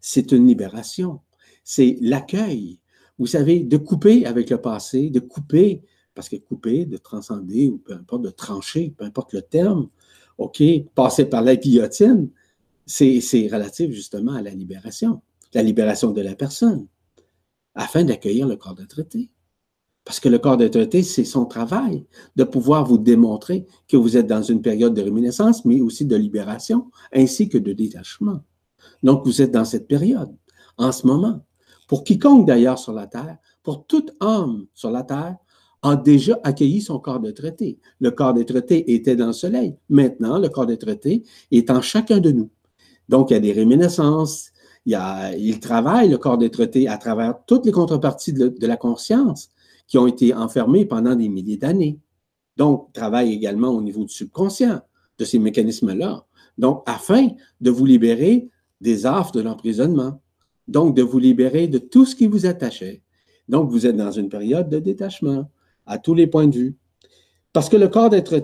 [0.00, 1.20] C'est une libération.
[1.64, 2.80] C'est l'accueil
[3.18, 5.82] vous savez, de couper avec le passé, de couper,
[6.14, 9.88] parce que couper, de transcender, ou peu importe, de trancher, peu importe le terme,
[10.38, 10.62] OK,
[10.94, 12.28] passer par la guillotine,
[12.86, 15.22] c'est relatif justement à la libération,
[15.52, 16.86] la libération de la personne,
[17.74, 19.30] afin d'accueillir le corps de traité.
[20.04, 24.16] Parce que le corps de traité, c'est son travail de pouvoir vous démontrer que vous
[24.16, 28.40] êtes dans une période de réminiscence, mais aussi de libération, ainsi que de détachement.
[29.02, 30.32] Donc, vous êtes dans cette période,
[30.78, 31.44] en ce moment.
[31.88, 35.36] Pour quiconque d'ailleurs sur la terre, pour tout homme sur la terre,
[35.82, 37.78] a déjà accueilli son corps de traité.
[38.00, 39.76] Le corps de traité était dans le soleil.
[39.88, 42.50] Maintenant, le corps de traité est en chacun de nous.
[43.08, 44.50] Donc, il y a des réminiscences,
[44.84, 49.48] il, travaille, le corps traité, à travers toutes les contreparties de, la conscience
[49.86, 51.98] qui ont été enfermés pendant des milliers d'années.
[52.56, 54.80] Donc, travaille également au niveau du subconscient
[55.18, 56.26] de ces mécanismes-là.
[56.58, 57.28] Donc, afin
[57.60, 58.48] de vous libérer
[58.80, 60.20] des affres de l'emprisonnement.
[60.68, 63.02] Donc, de vous libérer de tout ce qui vous attachait.
[63.48, 65.50] Donc, vous êtes dans une période de détachement
[65.86, 66.76] à tous les points de vue.
[67.52, 68.34] Parce que le corps d'être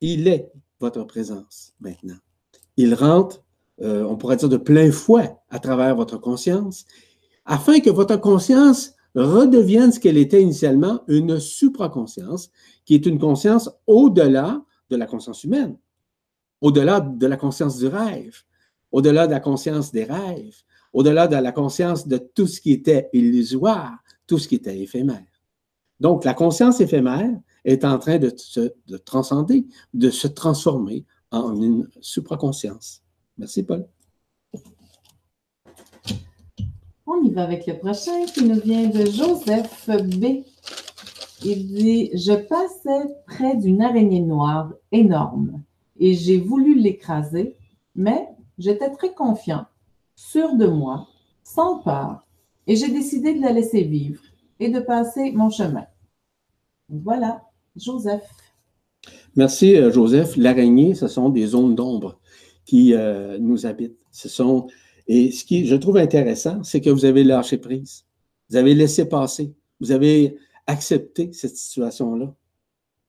[0.00, 2.18] il est votre présence maintenant.
[2.76, 3.44] Il rentre,
[3.82, 6.84] euh, on pourrait dire, de plein fouet à travers votre conscience,
[7.44, 12.50] afin que votre conscience redevienne ce qu'elle était initialement, une supraconscience,
[12.84, 15.76] qui est une conscience au-delà de la conscience humaine,
[16.60, 18.36] au-delà de la conscience du rêve,
[18.90, 20.56] au-delà de la conscience des rêves,
[20.92, 25.24] au-delà de la conscience de tout ce qui était illusoire, tout ce qui était éphémère.
[26.00, 33.02] Donc, la conscience éphémère est en train de transcender, de se transformer en une supraconscience.
[33.38, 33.86] Merci, Paul.
[37.06, 40.44] On y va avec le prochain qui nous vient de Joseph B.
[41.44, 45.62] Il dit Je passais près d'une araignée noire énorme
[45.98, 47.56] et j'ai voulu l'écraser,
[47.94, 49.66] mais j'étais très confiant,
[50.16, 51.08] sûr de moi,
[51.44, 52.26] sans peur,
[52.66, 54.22] et j'ai décidé de la laisser vivre
[54.60, 55.86] et de passer mon chemin.
[56.88, 57.42] Voilà,
[57.76, 58.28] Joseph.
[59.36, 60.36] Merci, euh, Joseph.
[60.36, 62.17] L'araignée, ce sont des zones d'ombre
[62.68, 63.96] qui euh, nous habitent.
[64.12, 64.66] Ce sont,
[65.06, 68.04] et ce qui, je trouve intéressant, c'est que vous avez lâché prise.
[68.50, 69.54] Vous avez laissé passer.
[69.80, 72.34] Vous avez accepté cette situation-là.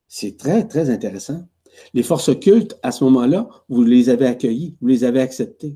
[0.08, 1.46] C'est très, très intéressant.
[1.94, 5.76] Les forces occultes, à ce moment-là, vous les avez accueillies, vous les avez acceptées.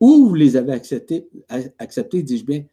[0.00, 2.64] Ou vous les avez acceptées, dis-je bien,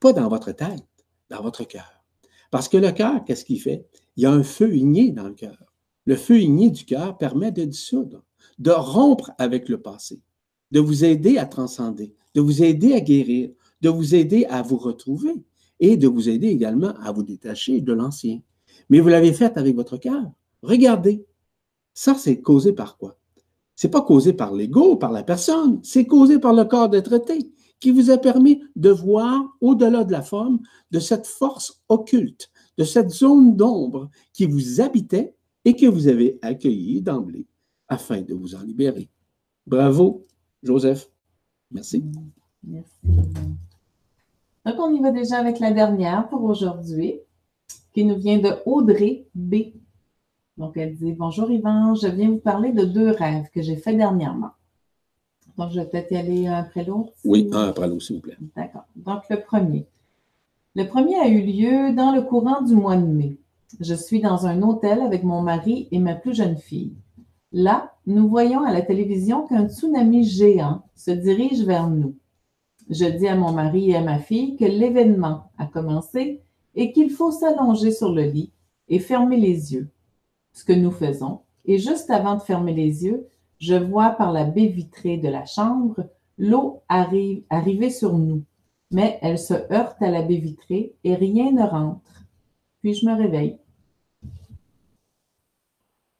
[0.00, 0.82] pas dans votre tête,
[1.30, 2.04] dans votre cœur.
[2.50, 3.86] Parce que le cœur, qu'est-ce qu'il fait?
[4.16, 5.62] Il y a un feu igné dans le cœur.
[6.06, 8.24] Le feu igné du cœur permet de dissoudre,
[8.58, 10.22] de rompre avec le passé,
[10.70, 14.76] de vous aider à transcender, de vous aider à guérir, de vous aider à vous
[14.76, 15.34] retrouver
[15.80, 18.40] et de vous aider également à vous détacher de l'ancien.
[18.88, 20.30] Mais vous l'avez fait avec votre cœur.
[20.62, 21.24] Regardez.
[21.92, 23.18] Ça, c'est causé par quoi?
[23.74, 27.22] C'est pas causé par l'ego, par la personne, c'est causé par le corps d'être
[27.78, 32.84] qui vous a permis de voir au-delà de la forme de cette force occulte, de
[32.84, 35.34] cette zone d'ombre qui vous habitait
[35.66, 37.46] et que vous avez accueillie d'emblée
[37.88, 39.08] afin de vous en libérer.
[39.66, 40.26] Bravo,
[40.62, 41.10] Joseph.
[41.70, 42.04] Merci.
[42.62, 43.00] Merci.
[44.64, 47.20] Donc, on y va déjà avec la dernière pour aujourd'hui,
[47.92, 49.72] qui nous vient de Audrey B.
[50.56, 53.96] Donc, elle dit Bonjour Yvan, je viens vous parler de deux rêves que j'ai faits
[53.96, 54.50] dernièrement.
[55.56, 57.12] Donc, je vais peut-être y aller un après l'autre.
[57.24, 58.36] Oui, un après l'autre, s'il vous plaît.
[58.56, 58.84] D'accord.
[58.96, 59.86] Donc, le premier.
[60.74, 63.38] Le premier a eu lieu dans le courant du mois de mai.
[63.80, 66.94] Je suis dans un hôtel avec mon mari et ma plus jeune fille.
[67.58, 72.14] Là, nous voyons à la télévision qu'un tsunami géant se dirige vers nous.
[72.90, 76.42] Je dis à mon mari et à ma fille que l'événement a commencé
[76.74, 78.52] et qu'il faut s'allonger sur le lit
[78.88, 79.88] et fermer les yeux.
[80.52, 81.40] Ce que nous faisons.
[81.64, 83.26] Et juste avant de fermer les yeux,
[83.58, 88.42] je vois par la baie vitrée de la chambre l'eau arrive, arriver sur nous,
[88.90, 92.22] mais elle se heurte à la baie vitrée et rien ne rentre.
[92.82, 93.56] Puis je me réveille.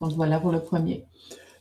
[0.01, 1.05] Donc voilà pour le premier.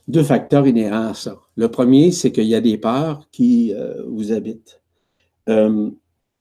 [0.07, 1.37] Deux facteurs inhérents à ça.
[1.55, 4.81] Le premier, c'est qu'il y a des peurs qui euh, vous habitent.
[5.49, 5.89] Euh,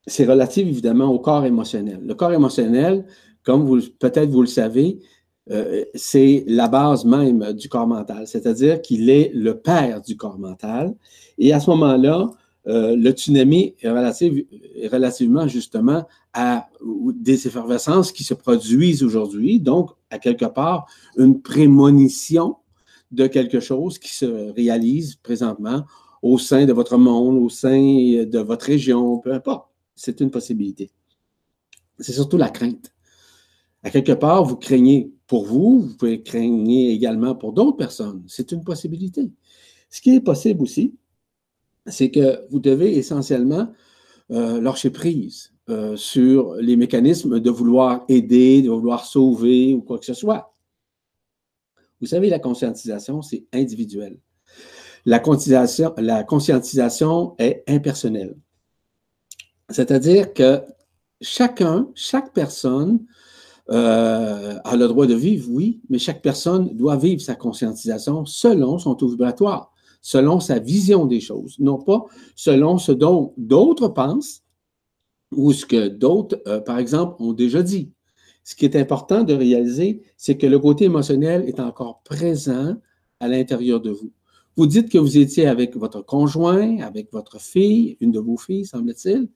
[0.05, 1.99] c'est relatif évidemment au corps émotionnel.
[2.03, 3.05] Le corps émotionnel,
[3.43, 4.99] comme peut-être vous le savez,
[5.51, 10.39] euh, c'est la base même du corps mental, c'est-à-dire qu'il est le père du corps
[10.39, 10.93] mental.
[11.37, 12.29] Et à ce moment-là,
[12.67, 13.89] euh, le tsunami est,
[14.89, 16.67] relativement justement à
[17.15, 22.57] des effervescences qui se produisent aujourd'hui, donc à quelque part une prémonition
[23.11, 25.85] de quelque chose qui se réalise présentement
[26.21, 29.69] au sein de votre monde, au sein de votre région, peu importe.
[29.95, 30.89] C'est une possibilité.
[31.99, 32.91] C'est surtout la crainte.
[33.83, 38.23] À quelque part, vous craignez pour vous, vous pouvez craindre également pour d'autres personnes.
[38.27, 39.31] C'est une possibilité.
[39.89, 40.95] Ce qui est possible aussi,
[41.87, 43.71] c'est que vous devez essentiellement
[44.31, 49.99] euh, lâcher prise euh, sur les mécanismes de vouloir aider, de vouloir sauver ou quoi
[49.99, 50.53] que ce soit.
[52.01, 54.19] Vous savez, la conscientisation, c'est individuel.
[55.05, 58.35] La conscientisation, est impersonnelle.
[59.69, 60.61] C'est-à-dire que
[61.21, 63.05] chacun, chaque personne
[63.69, 68.79] euh, a le droit de vivre, oui, mais chaque personne doit vivre sa conscientisation selon
[68.79, 69.71] son taux vibratoire,
[70.05, 74.43] selon sa vision des choses, non pas selon ce dont d'autres pensent
[75.31, 77.89] ou ce que d'autres, euh, par exemple, ont déjà dit.
[78.43, 82.75] Ce qui est important de réaliser, c'est que le côté émotionnel est encore présent
[83.19, 84.11] à l'intérieur de vous.
[84.55, 88.65] Vous dites que vous étiez avec votre conjoint, avec votre fille, une de vos filles,
[88.65, 89.27] semble-t-il.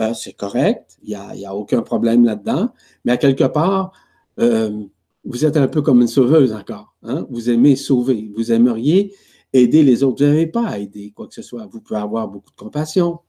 [0.00, 2.70] euh, c'est correct, il n'y a, aucun problème là-dedans,
[3.04, 3.92] mais à quelque part,
[4.40, 4.82] euh,
[5.24, 6.96] vous êtes un peu comme une sauveuse encore.
[7.04, 7.24] Hein?
[7.30, 9.14] Vous aimez sauver, vous aimeriez
[9.52, 10.24] aider les autres.
[10.24, 11.66] Vous n'avez pas à aider quoi que ce soit.
[11.66, 13.20] Vous pouvez avoir beaucoup de compassion.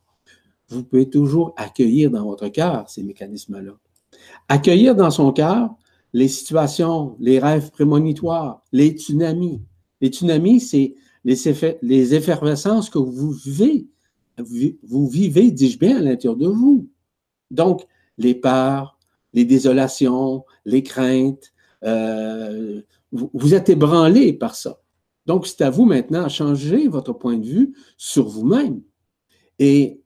[0.70, 3.74] Vous pouvez toujours accueillir dans votre cœur ces mécanismes-là.
[4.48, 5.76] Accueillir dans son cœur
[6.14, 9.62] les situations, les rêves prémonitoires, les tsunamis.
[10.02, 13.88] Les tsunamis, c'est les, effervescences que vous vivez.
[14.84, 16.88] Vous vivez, dis-je bien, à l'intérieur de vous.
[17.52, 17.86] Donc,
[18.18, 18.98] les peurs,
[19.34, 21.54] les désolations, les craintes,
[21.84, 24.80] euh, vous, êtes ébranlé par ça.
[25.26, 28.82] Donc, c'est à vous maintenant à changer votre point de vue sur vous-même.
[29.60, 30.02] Et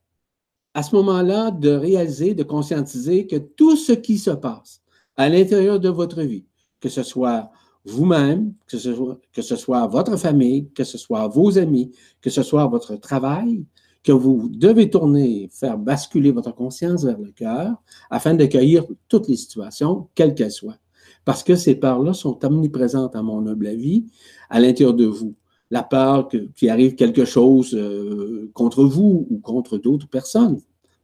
[0.73, 4.81] à ce moment-là, de réaliser, de conscientiser que tout ce qui se passe
[5.15, 6.45] à l'intérieur de votre vie,
[6.79, 7.51] que ce soit
[7.85, 11.91] vous-même, que, ce soit, que ce soit votre famille, que ce soit vos amis,
[12.21, 13.65] que ce soit votre travail,
[14.03, 17.75] que vous devez tourner, faire basculer votre conscience vers le cœur
[18.09, 20.77] afin d'accueillir toutes les situations, quelles qu'elles soient.
[21.25, 24.05] Parce que ces peurs-là sont omniprésentes à mon humble avis,
[24.49, 25.35] à l'intérieur de vous.
[25.71, 30.59] La peur qu'il arrive quelque chose euh, contre vous ou contre d'autres personnes,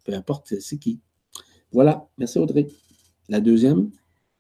[0.06, 1.00] peu importe c'est qui.
[1.72, 2.08] Voilà.
[2.18, 2.68] Merci Audrey.
[3.30, 3.90] La deuxième.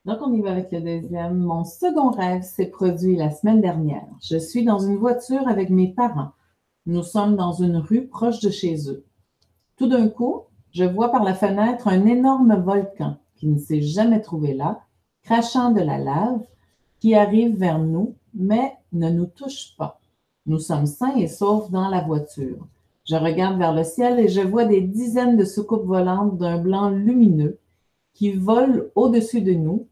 [0.06, 1.38] Donc, on y va avec le deuxième.
[1.38, 4.08] Mon second rêve s'est produit la semaine dernière.
[4.22, 6.32] Je suis dans une voiture avec mes parents.
[6.86, 9.06] Nous sommes dans une rue proche de chez eux.
[9.78, 14.22] Tout d'un coup, je vois par la fenêtre un énorme volcan qui ne s'est jamais
[14.22, 14.82] trouvé là,
[15.24, 16.46] crachant de la lave,
[17.00, 20.00] qui arrive vers nous, mais ne nous touche pas.
[20.46, 22.68] Nous sommes sains et saufs dans la voiture.
[23.06, 26.90] Je regarde vers le ciel et je vois des dizaines de soucoupes volantes d'un blanc
[26.90, 27.58] lumineux
[28.14, 29.88] qui volent au-dessus de nous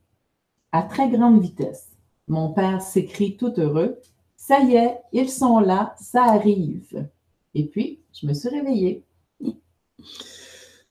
[0.72, 1.90] à très grande vitesse.
[2.28, 4.00] Mon père s'écrie tout heureux.
[4.36, 7.08] Ça y est, ils sont là, ça arrive.
[7.56, 9.04] Et puis, je me suis réveillée.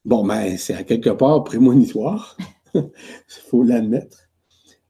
[0.04, 2.36] Bon, ben, c'est à quelque part prémonitoire.
[2.74, 2.90] Il
[3.48, 4.25] faut l'admettre.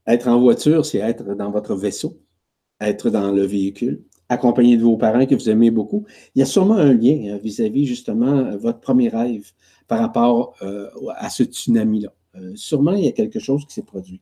[0.07, 2.21] Être en voiture, c'est être dans votre vaisseau,
[2.81, 6.05] être dans le véhicule, accompagné de vos parents que vous aimez beaucoup.
[6.35, 9.51] Il y a sûrement un lien hein, vis-à-vis justement votre premier rêve
[9.89, 12.13] par rapport euh, à ce tsunami-là.
[12.37, 14.21] Euh, sûrement, il y a quelque chose qui s'est produit.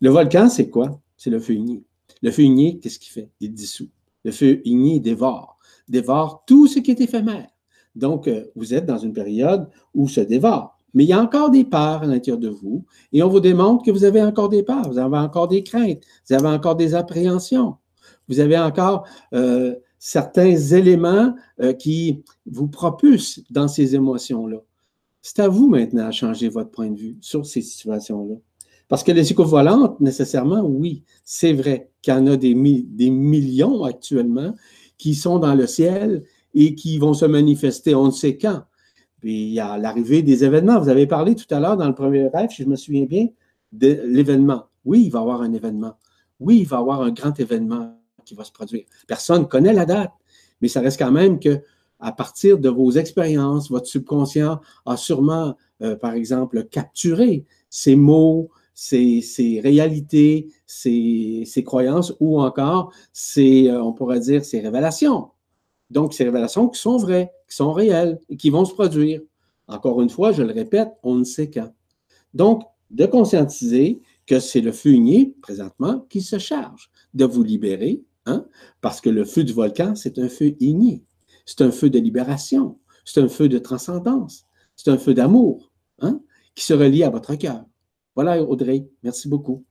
[0.00, 1.00] Le volcan, c'est quoi?
[1.16, 1.82] C'est le feu igné.
[2.22, 3.30] Le feu igné, qu'est-ce qu'il fait?
[3.40, 3.88] Il dissout.
[4.24, 5.58] Le feu igné dévore,
[5.88, 7.48] dévore tout ce qui est éphémère.
[7.94, 10.78] Donc, euh, vous êtes dans une période où se dévore.
[10.94, 13.84] Mais il y a encore des peurs à l'intérieur de vous et on vous démontre
[13.84, 16.94] que vous avez encore des peurs, vous avez encore des craintes, vous avez encore des
[16.94, 17.76] appréhensions,
[18.28, 21.34] vous avez encore euh, certains éléments
[21.78, 24.58] qui vous propulsent dans ces émotions-là.
[25.22, 28.36] C'est à vous maintenant à changer votre point de vue sur ces situations-là.
[28.88, 33.84] Parce que les éco-volantes, nécessairement, oui, c'est vrai qu'il y en a des, des, millions
[33.84, 34.54] actuellement
[34.98, 36.24] qui sont dans le ciel
[36.54, 38.62] et qui vont se manifester on ne sait quand.
[39.20, 40.80] Puis il y a l'arrivée des événements.
[40.80, 43.28] Vous avez parlé tout à l'heure dans le premier rêve, si je me souviens bien,
[43.72, 44.64] de l'événement.
[44.84, 45.96] Oui, il va y avoir un événement.
[46.40, 48.84] Oui, il va y avoir un grand événement qui va se produire.
[49.06, 50.12] Personne ne connaît la date,
[50.60, 51.60] mais ça reste quand même que
[52.00, 58.50] à partir de vos expériences, votre subconscient a sûrement, euh, par exemple, capturé ces mots,
[58.74, 65.28] ces, réalités, ces, croyances ou encore ces, euh, on pourrait dire, ces révélations.
[65.90, 69.20] Donc, ces révélations qui sont vraies, qui sont réelles et qui vont se produire.
[69.68, 71.72] Encore une fois, je le répète, on ne sait quand.
[72.32, 78.02] Donc, de conscientiser que c'est le feu igné, présentement, qui se charge de vous libérer,
[78.26, 78.46] hein,
[78.80, 81.04] parce que le feu du volcan, c'est un feu igné.
[81.44, 82.78] C'est un feu de libération.
[83.04, 84.46] C'est un feu de transcendance.
[84.76, 86.20] C'est un feu d'amour hein,
[86.54, 87.64] qui se relie à votre cœur.
[88.14, 88.88] Voilà, Audrey.
[89.02, 89.64] Merci beaucoup.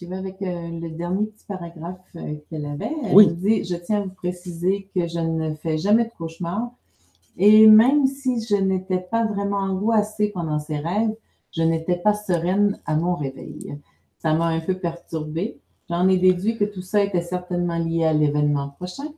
[0.00, 2.90] Je vais avec euh, le dernier petit paragraphe euh, qu'elle avait.
[3.04, 6.70] Elle dit Je tiens à vous préciser que je ne fais jamais de cauchemar.
[7.36, 11.14] Et même si je n'étais pas vraiment angoissée pendant ces rêves,
[11.52, 13.78] je n'étais pas sereine à mon réveil.
[14.18, 15.58] Ça m'a un peu perturbée.
[15.88, 19.08] J'en ai déduit que tout ça était certainement lié à l'événement prochain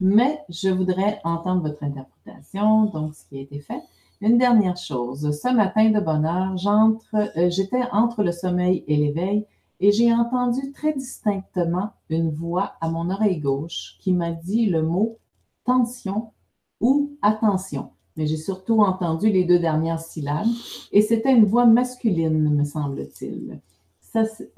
[0.00, 3.82] mais je voudrais entendre votre interprétation, donc ce qui a été fait.
[4.22, 6.54] Une dernière chose, ce matin de bonne heure,
[7.14, 9.46] euh, j'étais entre le sommeil et l'éveil
[9.78, 14.82] et j'ai entendu très distinctement une voix à mon oreille gauche qui m'a dit le
[14.82, 15.18] mot
[15.64, 16.32] tension
[16.80, 17.90] ou attention.
[18.16, 20.46] Mais j'ai surtout entendu les deux dernières syllabes
[20.92, 23.60] et c'était une voix masculine, me semble-t-il.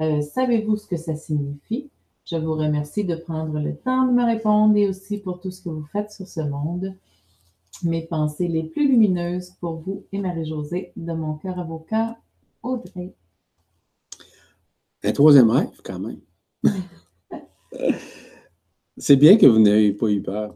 [0.01, 1.91] Euh, savez-vous ce que ça signifie?
[2.25, 5.63] Je vous remercie de prendre le temps de me répondre et aussi pour tout ce
[5.63, 6.95] que vous faites sur ce monde.
[7.83, 12.15] Mes pensées les plus lumineuses pour vous et Marie-Josée, de mon cœur à vos cœurs,
[12.63, 13.15] Audrey.
[15.03, 16.21] Un troisième rêve, quand même.
[18.97, 20.55] c'est bien que vous n'ayez pas eu peur.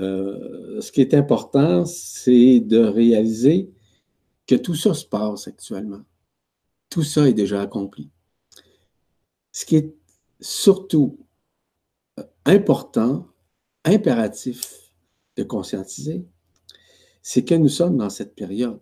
[0.00, 3.70] Euh, ce qui est important, c'est de réaliser
[4.46, 6.02] que tout ça se passe actuellement.
[6.88, 8.10] Tout ça est déjà accompli.
[9.52, 9.94] Ce qui est
[10.40, 11.18] surtout
[12.18, 13.26] euh, important,
[13.84, 14.90] impératif
[15.36, 16.24] de conscientiser,
[17.22, 18.80] c'est que nous sommes dans cette période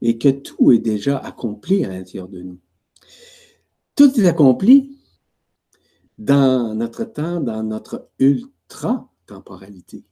[0.00, 2.58] et que tout est déjà accompli à l'intérieur de nous.
[3.94, 4.98] Tout est accompli
[6.18, 10.04] dans notre temps, dans notre ultra-temporalité.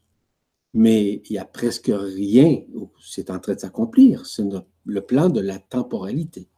[0.74, 2.58] Mais il n'y a presque rien,
[3.00, 4.42] c'est en train de s'accomplir, c'est
[4.84, 6.48] le plan de la temporalité.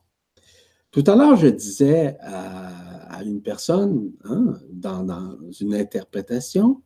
[0.96, 6.80] Tout à l'heure, je disais à, une personne, hein, dans, une interprétation,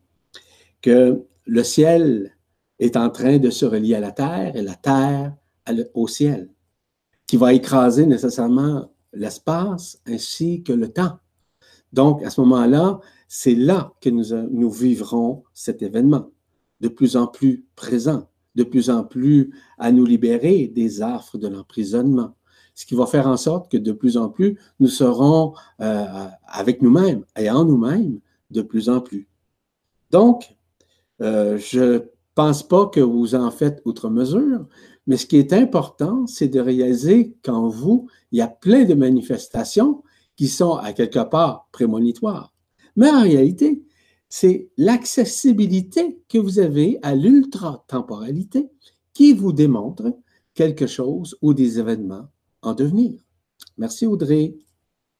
[0.81, 2.35] que le ciel
[2.79, 5.33] est en train de se relier à la terre et la terre
[5.93, 6.49] au ciel,
[7.25, 11.19] qui va écraser nécessairement l'espace ainsi que le temps.
[11.93, 16.31] Donc, à ce moment-là, c'est là que nous, nous vivrons cet événement,
[16.81, 21.47] de plus en plus présent, de plus en plus à nous libérer des affres de
[21.47, 22.35] l'emprisonnement,
[22.75, 26.05] ce qui va faire en sorte que de plus en plus, nous serons euh,
[26.47, 28.19] avec nous-mêmes et en nous-mêmes
[28.49, 29.29] de plus en plus.
[30.09, 30.55] Donc,
[31.21, 31.99] euh, je ne
[32.35, 34.65] pense pas que vous en faites outre mesure,
[35.07, 38.93] mais ce qui est important, c'est de réaliser qu'en vous, il y a plein de
[38.93, 40.03] manifestations
[40.35, 42.53] qui sont à quelque part prémonitoires.
[42.95, 43.83] Mais en réalité,
[44.31, 48.71] c'est l'accessibilité que vous avez à l'ultra-temporalité
[49.13, 50.17] qui vous démontre
[50.53, 52.29] quelque chose ou des événements
[52.61, 53.19] en devenir.
[53.77, 54.55] Merci Audrey.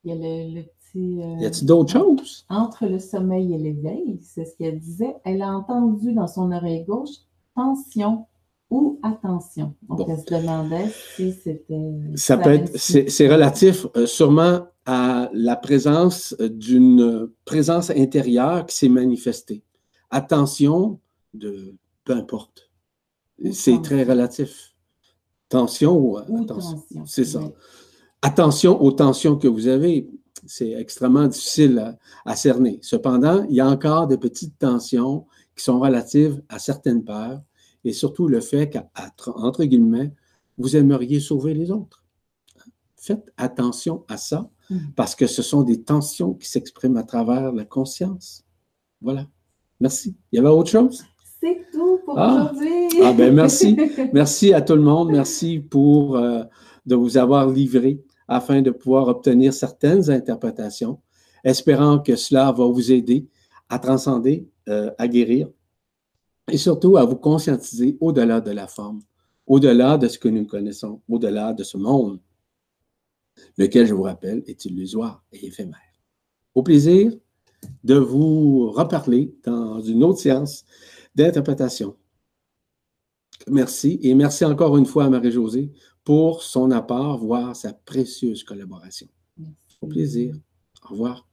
[0.04, 1.20] Il y a le, petit.
[1.22, 2.46] Euh, y a-t-il d'autres choses?
[2.48, 5.14] Entre le sommeil et l'éveil, c'est ce qu'elle disait.
[5.24, 7.10] Elle a entendu dans son oreille gauche
[7.54, 8.24] tension
[8.70, 9.74] ou attention.
[9.90, 12.00] Donc, elle se demandait si c'était.
[12.14, 18.88] Ça peut être, c'est relatif euh, sûrement à la présence d'une présence intérieure qui s'est
[18.88, 19.62] manifestée.
[20.10, 20.98] Attention
[21.34, 21.74] de
[22.04, 22.70] peu importe.
[23.52, 24.74] C'est très relatif.
[25.48, 26.82] Tension ou, attention.
[27.06, 27.40] C'est ça.
[28.22, 30.08] Attention aux tensions que vous avez.
[30.46, 32.78] C'est extrêmement difficile à, cerner.
[32.82, 35.26] Cependant, il y a encore des petites tensions
[35.56, 37.40] qui sont relatives à certaines peurs
[37.84, 38.70] et surtout le fait
[39.16, 40.12] qu'entre guillemets,
[40.58, 42.04] vous aimeriez sauver les autres.
[42.96, 44.48] Faites attention à ça.
[44.96, 48.44] Parce que ce sont des tensions qui s'expriment à travers la conscience.
[49.00, 49.26] Voilà.
[49.80, 50.16] Merci.
[50.30, 51.04] Il y avait autre chose?
[51.40, 52.34] C'est tout pour ah.
[52.34, 53.02] aujourd'hui.
[53.02, 53.76] Ah ben merci.
[54.12, 55.10] merci à tout le monde.
[55.10, 56.44] Merci pour euh,
[56.86, 61.00] de vous avoir livré afin de pouvoir obtenir certaines interprétations,
[61.42, 63.26] espérant que cela va vous aider
[63.68, 65.48] à transcender, euh, à guérir
[66.48, 69.00] et surtout à vous conscientiser au-delà de la forme,
[69.46, 72.20] au-delà de ce que nous connaissons, au-delà de ce monde,
[73.56, 75.78] lequel, je vous rappelle, est illusoire et éphémère.
[76.54, 77.12] Au plaisir
[77.84, 80.64] de vous reparler dans une autre séance
[81.14, 81.96] d'interprétation.
[83.48, 85.72] Merci et merci encore une fois à Marie-Josée
[86.04, 89.08] pour son apport, voire sa précieuse collaboration.
[89.80, 90.34] Au plaisir.
[90.84, 91.28] Au revoir.